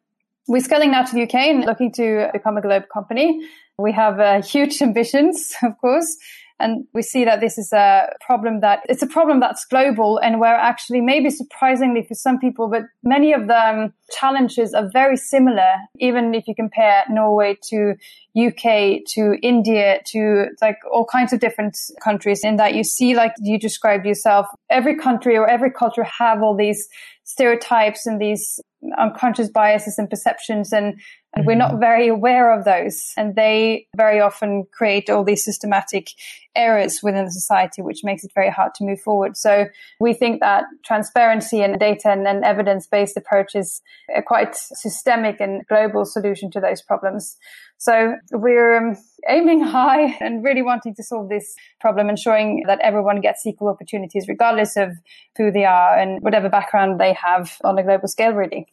we're 0.46 0.60
scaling 0.60 0.90
now 0.90 1.04
to 1.04 1.14
the 1.14 1.22
UK 1.22 1.34
and 1.34 1.64
looking 1.64 1.92
to 1.92 2.28
become 2.32 2.56
a 2.56 2.60
global 2.60 2.86
company. 2.92 3.48
We 3.78 3.92
have 3.92 4.20
uh, 4.20 4.42
huge 4.42 4.80
ambitions, 4.82 5.54
of 5.62 5.78
course. 5.78 6.16
And 6.62 6.84
we 6.94 7.02
see 7.02 7.24
that 7.24 7.40
this 7.40 7.58
is 7.58 7.72
a 7.72 8.06
problem 8.24 8.60
that 8.60 8.80
it's 8.88 9.02
a 9.02 9.06
problem 9.06 9.40
that's 9.40 9.64
global 9.64 10.18
and 10.18 10.38
where 10.38 10.54
actually 10.54 11.00
maybe 11.00 11.28
surprisingly 11.28 12.04
for 12.04 12.14
some 12.14 12.38
people, 12.38 12.68
but 12.68 12.82
many 13.02 13.32
of 13.32 13.48
the 13.48 13.92
challenges 14.12 14.72
are 14.72 14.88
very 14.92 15.16
similar. 15.16 15.72
Even 15.98 16.34
if 16.34 16.46
you 16.46 16.54
compare 16.54 17.02
Norway 17.10 17.58
to 17.70 17.94
UK 18.38 19.00
to 19.08 19.36
India 19.42 20.00
to 20.06 20.46
like 20.60 20.76
all 20.92 21.04
kinds 21.04 21.32
of 21.32 21.40
different 21.40 21.76
countries 22.00 22.44
in 22.44 22.56
that 22.56 22.74
you 22.74 22.84
see, 22.84 23.16
like 23.16 23.32
you 23.40 23.58
described 23.58 24.06
yourself, 24.06 24.46
every 24.70 24.96
country 24.96 25.36
or 25.36 25.48
every 25.48 25.70
culture 25.70 26.04
have 26.04 26.42
all 26.44 26.56
these 26.56 26.88
stereotypes 27.24 28.06
and 28.06 28.20
these 28.20 28.60
unconscious 28.98 29.48
biases 29.48 29.98
and 29.98 30.08
perceptions 30.10 30.72
and 30.72 31.00
and 31.34 31.46
we're 31.46 31.54
not 31.54 31.72
mm-hmm. 31.72 31.80
very 31.80 32.08
aware 32.08 32.56
of 32.56 32.64
those. 32.64 33.12
And 33.16 33.34
they 33.34 33.86
very 33.96 34.20
often 34.20 34.64
create 34.70 35.08
all 35.08 35.24
these 35.24 35.44
systematic 35.44 36.10
errors 36.54 37.02
within 37.02 37.24
the 37.24 37.30
society, 37.30 37.80
which 37.80 38.04
makes 38.04 38.22
it 38.22 38.32
very 38.34 38.50
hard 38.50 38.74
to 38.74 38.84
move 38.84 39.00
forward. 39.00 39.36
So 39.38 39.66
we 39.98 40.12
think 40.12 40.40
that 40.40 40.64
transparency 40.84 41.62
and 41.62 41.78
data 41.78 42.10
and, 42.10 42.26
and 42.26 42.44
evidence 42.44 42.86
based 42.86 43.16
approach 43.16 43.54
is 43.54 43.80
a 44.14 44.22
quite 44.22 44.54
systemic 44.54 45.40
and 45.40 45.66
global 45.68 46.04
solution 46.04 46.50
to 46.50 46.60
those 46.60 46.82
problems. 46.82 47.38
So 47.78 48.14
we're 48.30 48.76
um, 48.76 48.96
aiming 49.26 49.60
high 49.64 50.16
and 50.20 50.44
really 50.44 50.62
wanting 50.62 50.94
to 50.96 51.02
solve 51.02 51.30
this 51.30 51.54
problem, 51.80 52.10
ensuring 52.10 52.64
that 52.66 52.78
everyone 52.80 53.22
gets 53.22 53.46
equal 53.46 53.68
opportunities 53.68 54.26
regardless 54.28 54.76
of 54.76 54.90
who 55.38 55.50
they 55.50 55.64
are 55.64 55.96
and 55.96 56.22
whatever 56.22 56.50
background 56.50 57.00
they 57.00 57.14
have 57.14 57.56
on 57.64 57.78
a 57.78 57.82
global 57.82 58.06
scale, 58.06 58.32
really. 58.32 58.66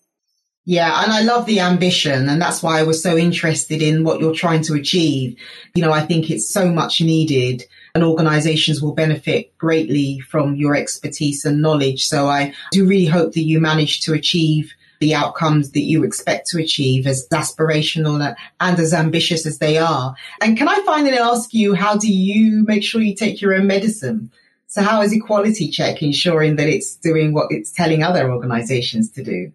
Yeah, 0.69 1.01
and 1.03 1.11
I 1.11 1.21
love 1.21 1.47
the 1.47 1.61
ambition, 1.61 2.29
and 2.29 2.39
that's 2.39 2.61
why 2.61 2.77
I 2.77 2.83
was 2.83 3.01
so 3.01 3.17
interested 3.17 3.81
in 3.81 4.03
what 4.03 4.19
you're 4.19 4.35
trying 4.35 4.61
to 4.65 4.75
achieve. 4.75 5.35
You 5.73 5.81
know, 5.81 5.91
I 5.91 6.01
think 6.01 6.29
it's 6.29 6.47
so 6.47 6.71
much 6.71 7.01
needed, 7.01 7.63
and 7.95 8.03
organizations 8.03 8.79
will 8.79 8.93
benefit 8.93 9.57
greatly 9.57 10.19
from 10.19 10.53
your 10.53 10.75
expertise 10.75 11.43
and 11.43 11.59
knowledge. 11.59 12.05
So 12.05 12.27
I 12.27 12.53
do 12.71 12.85
really 12.85 13.07
hope 13.07 13.33
that 13.33 13.41
you 13.41 13.59
manage 13.59 14.01
to 14.01 14.13
achieve 14.13 14.71
the 14.99 15.15
outcomes 15.15 15.71
that 15.71 15.85
you 15.85 16.03
expect 16.03 16.45
to 16.49 16.59
achieve 16.59 17.07
as 17.07 17.27
aspirational 17.29 18.35
and 18.59 18.79
as 18.79 18.93
ambitious 18.93 19.47
as 19.47 19.57
they 19.57 19.79
are. 19.79 20.13
And 20.39 20.55
can 20.55 20.69
I 20.69 20.83
finally 20.85 21.17
ask 21.17 21.51
you, 21.51 21.73
how 21.73 21.97
do 21.97 22.13
you 22.13 22.63
make 22.67 22.83
sure 22.83 23.01
you 23.01 23.15
take 23.15 23.41
your 23.41 23.55
own 23.55 23.65
medicine? 23.65 24.29
So 24.67 24.83
how 24.83 25.01
is 25.01 25.13
Equality 25.13 25.71
Check 25.71 26.03
ensuring 26.03 26.57
that 26.57 26.69
it's 26.69 26.95
doing 26.95 27.33
what 27.33 27.47
it's 27.49 27.71
telling 27.71 28.03
other 28.03 28.31
organizations 28.31 29.09
to 29.13 29.23
do? 29.23 29.51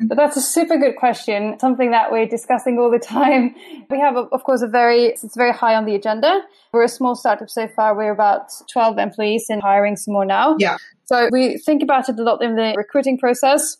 But 0.00 0.16
that's 0.16 0.36
a 0.36 0.40
super 0.40 0.76
good 0.76 0.96
question. 0.96 1.58
Something 1.58 1.90
that 1.90 2.10
we're 2.10 2.26
discussing 2.26 2.78
all 2.78 2.90
the 2.90 2.98
time. 2.98 3.54
We 3.90 3.98
have, 4.00 4.16
of 4.16 4.44
course, 4.44 4.62
a 4.62 4.68
very, 4.68 5.06
it's 5.06 5.36
very 5.36 5.52
high 5.52 5.74
on 5.74 5.84
the 5.84 5.94
agenda. 5.94 6.42
We're 6.72 6.84
a 6.84 6.88
small 6.88 7.14
startup 7.14 7.48
so 7.48 7.68
far. 7.68 7.96
We're 7.96 8.12
about 8.12 8.50
12 8.70 8.98
employees 8.98 9.46
and 9.48 9.62
hiring 9.62 9.96
some 9.96 10.14
more 10.14 10.24
now. 10.24 10.56
Yeah. 10.58 10.76
So 11.04 11.28
we 11.30 11.58
think 11.58 11.82
about 11.82 12.08
it 12.08 12.18
a 12.18 12.22
lot 12.22 12.42
in 12.42 12.56
the 12.56 12.74
recruiting 12.76 13.18
process. 13.18 13.78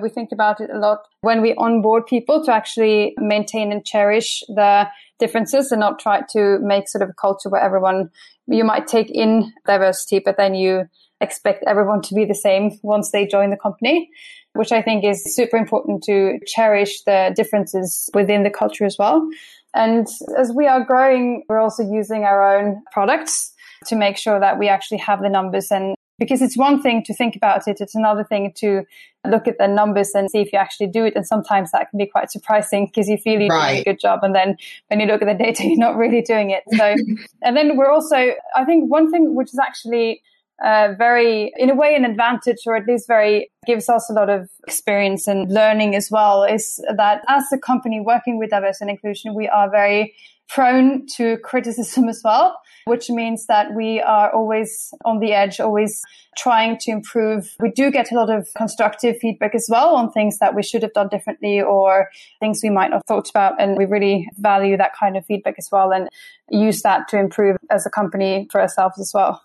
We 0.00 0.08
think 0.08 0.30
about 0.30 0.60
it 0.60 0.70
a 0.70 0.78
lot 0.78 1.00
when 1.22 1.42
we 1.42 1.54
onboard 1.54 2.06
people 2.06 2.44
to 2.44 2.54
actually 2.54 3.14
maintain 3.18 3.72
and 3.72 3.84
cherish 3.84 4.44
the 4.46 4.86
differences 5.18 5.72
and 5.72 5.80
not 5.80 5.98
try 5.98 6.22
to 6.30 6.58
make 6.60 6.88
sort 6.88 7.02
of 7.02 7.08
a 7.08 7.14
culture 7.14 7.48
where 7.48 7.60
everyone, 7.60 8.10
you 8.46 8.62
might 8.62 8.86
take 8.86 9.10
in 9.10 9.52
diversity, 9.66 10.20
but 10.20 10.36
then 10.36 10.54
you 10.54 10.84
expect 11.20 11.64
everyone 11.66 12.00
to 12.02 12.14
be 12.14 12.24
the 12.24 12.34
same 12.34 12.78
once 12.82 13.10
they 13.10 13.26
join 13.26 13.50
the 13.50 13.56
company 13.56 14.08
which 14.58 14.72
I 14.72 14.82
think 14.82 15.04
is 15.04 15.22
super 15.36 15.56
important 15.56 16.02
to 16.04 16.40
cherish 16.44 17.02
the 17.02 17.32
differences 17.36 18.10
within 18.12 18.42
the 18.42 18.50
culture 18.50 18.84
as 18.84 18.98
well. 18.98 19.26
And 19.72 20.08
as 20.36 20.50
we 20.52 20.66
are 20.66 20.84
growing, 20.84 21.44
we're 21.48 21.60
also 21.60 21.88
using 21.88 22.24
our 22.24 22.58
own 22.58 22.82
products 22.90 23.52
to 23.86 23.94
make 23.94 24.16
sure 24.16 24.40
that 24.40 24.58
we 24.58 24.68
actually 24.68 24.98
have 24.98 25.22
the 25.22 25.28
numbers 25.28 25.70
and 25.70 25.94
because 26.18 26.42
it's 26.42 26.56
one 26.56 26.82
thing 26.82 27.04
to 27.04 27.14
think 27.14 27.36
about 27.36 27.68
it, 27.68 27.80
it's 27.80 27.94
another 27.94 28.24
thing 28.24 28.52
to 28.56 28.82
look 29.24 29.46
at 29.46 29.56
the 29.58 29.68
numbers 29.68 30.10
and 30.16 30.28
see 30.28 30.40
if 30.40 30.52
you 30.52 30.58
actually 30.58 30.88
do 30.88 31.04
it. 31.04 31.14
And 31.14 31.24
sometimes 31.24 31.70
that 31.70 31.90
can 31.90 31.98
be 31.98 32.06
quite 32.06 32.32
surprising 32.32 32.86
because 32.86 33.08
you 33.08 33.16
feel 33.18 33.40
you're 33.40 33.54
right. 33.54 33.74
doing 33.74 33.80
a 33.82 33.84
good 33.84 34.00
job. 34.00 34.24
And 34.24 34.34
then 34.34 34.56
when 34.88 34.98
you 34.98 35.06
look 35.06 35.22
at 35.22 35.26
the 35.26 35.44
data, 35.44 35.62
you're 35.64 35.78
not 35.78 35.96
really 35.96 36.22
doing 36.22 36.50
it. 36.50 36.64
So, 36.76 36.96
and 37.42 37.56
then 37.56 37.76
we're 37.76 37.90
also, 37.90 38.32
I 38.56 38.64
think 38.64 38.90
one 38.90 39.12
thing 39.12 39.36
which 39.36 39.50
is 39.50 39.60
actually 39.60 40.20
uh, 40.64 40.94
very, 40.96 41.52
in 41.56 41.70
a 41.70 41.74
way, 41.74 41.94
an 41.94 42.04
advantage, 42.04 42.58
or 42.66 42.76
at 42.76 42.86
least 42.86 43.06
very 43.06 43.50
gives 43.66 43.88
us 43.88 44.08
a 44.10 44.12
lot 44.12 44.30
of 44.30 44.48
experience 44.66 45.26
and 45.26 45.52
learning 45.52 45.94
as 45.94 46.10
well, 46.10 46.44
is 46.44 46.82
that 46.96 47.22
as 47.28 47.44
a 47.52 47.58
company 47.58 48.00
working 48.00 48.38
with 48.38 48.50
diversity 48.50 48.84
and 48.84 48.90
inclusion, 48.90 49.34
we 49.34 49.48
are 49.48 49.70
very 49.70 50.14
prone 50.48 51.06
to 51.06 51.36
criticism 51.38 52.08
as 52.08 52.22
well, 52.24 52.58
which 52.86 53.10
means 53.10 53.46
that 53.46 53.74
we 53.74 54.00
are 54.00 54.32
always 54.32 54.92
on 55.04 55.20
the 55.20 55.32
edge, 55.32 55.60
always 55.60 56.00
trying 56.38 56.78
to 56.78 56.90
improve. 56.90 57.54
We 57.60 57.70
do 57.70 57.90
get 57.90 58.10
a 58.10 58.14
lot 58.14 58.30
of 58.30 58.48
constructive 58.56 59.18
feedback 59.20 59.54
as 59.54 59.68
well 59.70 59.94
on 59.94 60.10
things 60.10 60.38
that 60.38 60.54
we 60.54 60.62
should 60.62 60.82
have 60.82 60.94
done 60.94 61.08
differently 61.08 61.60
or 61.60 62.08
things 62.40 62.60
we 62.62 62.70
might 62.70 62.88
not 62.88 62.96
have 62.96 63.06
thought 63.06 63.28
about. 63.28 63.60
And 63.60 63.76
we 63.76 63.84
really 63.84 64.26
value 64.38 64.76
that 64.78 64.92
kind 64.98 65.16
of 65.16 65.26
feedback 65.26 65.56
as 65.58 65.68
well 65.70 65.92
and 65.92 66.08
use 66.50 66.80
that 66.82 67.08
to 67.08 67.18
improve 67.18 67.56
as 67.70 67.84
a 67.84 67.90
company 67.90 68.48
for 68.50 68.60
ourselves 68.60 68.98
as 68.98 69.12
well. 69.12 69.42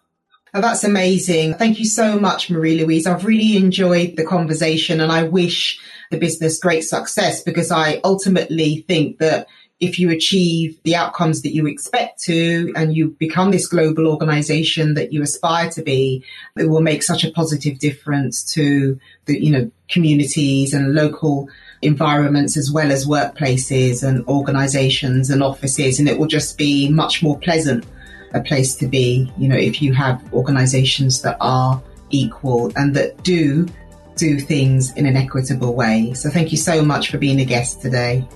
Oh, 0.56 0.62
that's 0.62 0.84
amazing. 0.84 1.56
Thank 1.56 1.80
you 1.80 1.86
so 1.86 2.20
much, 2.20 2.52
Marie 2.52 2.80
Louise. 2.80 3.08
I've 3.08 3.26
really 3.26 3.58
enjoyed 3.58 4.18
the 4.18 4.24
conversation 4.24 5.02
and 5.02 5.12
I 5.12 5.24
wish 5.24 5.82
the 6.12 6.20
business 6.20 6.60
great 6.60 6.84
success 6.84 7.42
because 7.42 7.72
I 7.72 8.00
ultimately 8.04 8.86
think 8.88 9.18
that 9.18 9.48
if 9.80 9.98
you 9.98 10.12
achieve 10.12 10.80
the 10.84 10.96
outcomes 10.96 11.42
that 11.42 11.56
you 11.56 11.66
expect 11.66 12.22
to 12.26 12.72
and 12.76 12.96
you 12.96 13.10
become 13.20 13.50
this 13.50 13.66
global 13.66 14.06
organization 14.06 14.94
that 14.94 15.12
you 15.12 15.24
aspire 15.24 15.72
to 15.72 15.82
be, 15.82 16.24
it 16.56 16.70
will 16.70 16.82
make 16.82 17.02
such 17.02 17.24
a 17.24 17.32
positive 17.32 17.80
difference 17.80 18.44
to 18.54 19.00
the, 19.26 19.44
you 19.44 19.52
know, 19.52 19.72
communities 19.90 20.72
and 20.72 20.94
local 20.94 21.50
environments 21.82 22.58
as 22.58 22.72
well 22.72 22.92
as 22.92 23.08
workplaces 23.08 24.08
and 24.08 24.24
organizations 24.28 25.32
and 25.32 25.42
offices. 25.42 26.00
And 26.00 26.08
it 26.08 26.20
will 26.20 26.28
just 26.28 26.60
be 26.60 26.90
much 26.90 27.24
more 27.24 27.40
pleasant 27.40 27.86
a 28.34 28.42
place 28.42 28.76
to 28.76 28.88
be, 28.88 29.32
you 29.38 29.48
know, 29.48 29.56
if 29.56 29.82
you 29.82 29.94
have 29.94 30.22
organizations 30.34 31.22
that 31.22 31.38
are 31.40 31.82
equal 32.10 32.72
and 32.76 32.96
that 32.96 33.24
do 33.24 33.68
do 34.16 34.40
things 34.40 34.96
in 34.96 35.06
an 35.06 35.18
equitable 35.18 35.74
way. 35.74 36.14
So 36.14 36.30
thank 36.30 36.52
you 36.52 36.58
so 36.58 36.84
much 36.84 37.10
for 37.10 37.18
being 37.18 37.40
a 37.40 37.46
guest 37.46 37.82
today. 37.82 38.28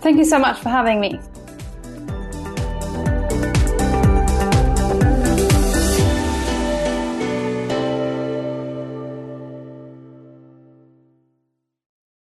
Thank 0.00 0.18
you 0.18 0.24
so 0.24 0.38
much 0.38 0.58
for 0.58 0.68
having 0.68 1.00
me. 1.00 1.20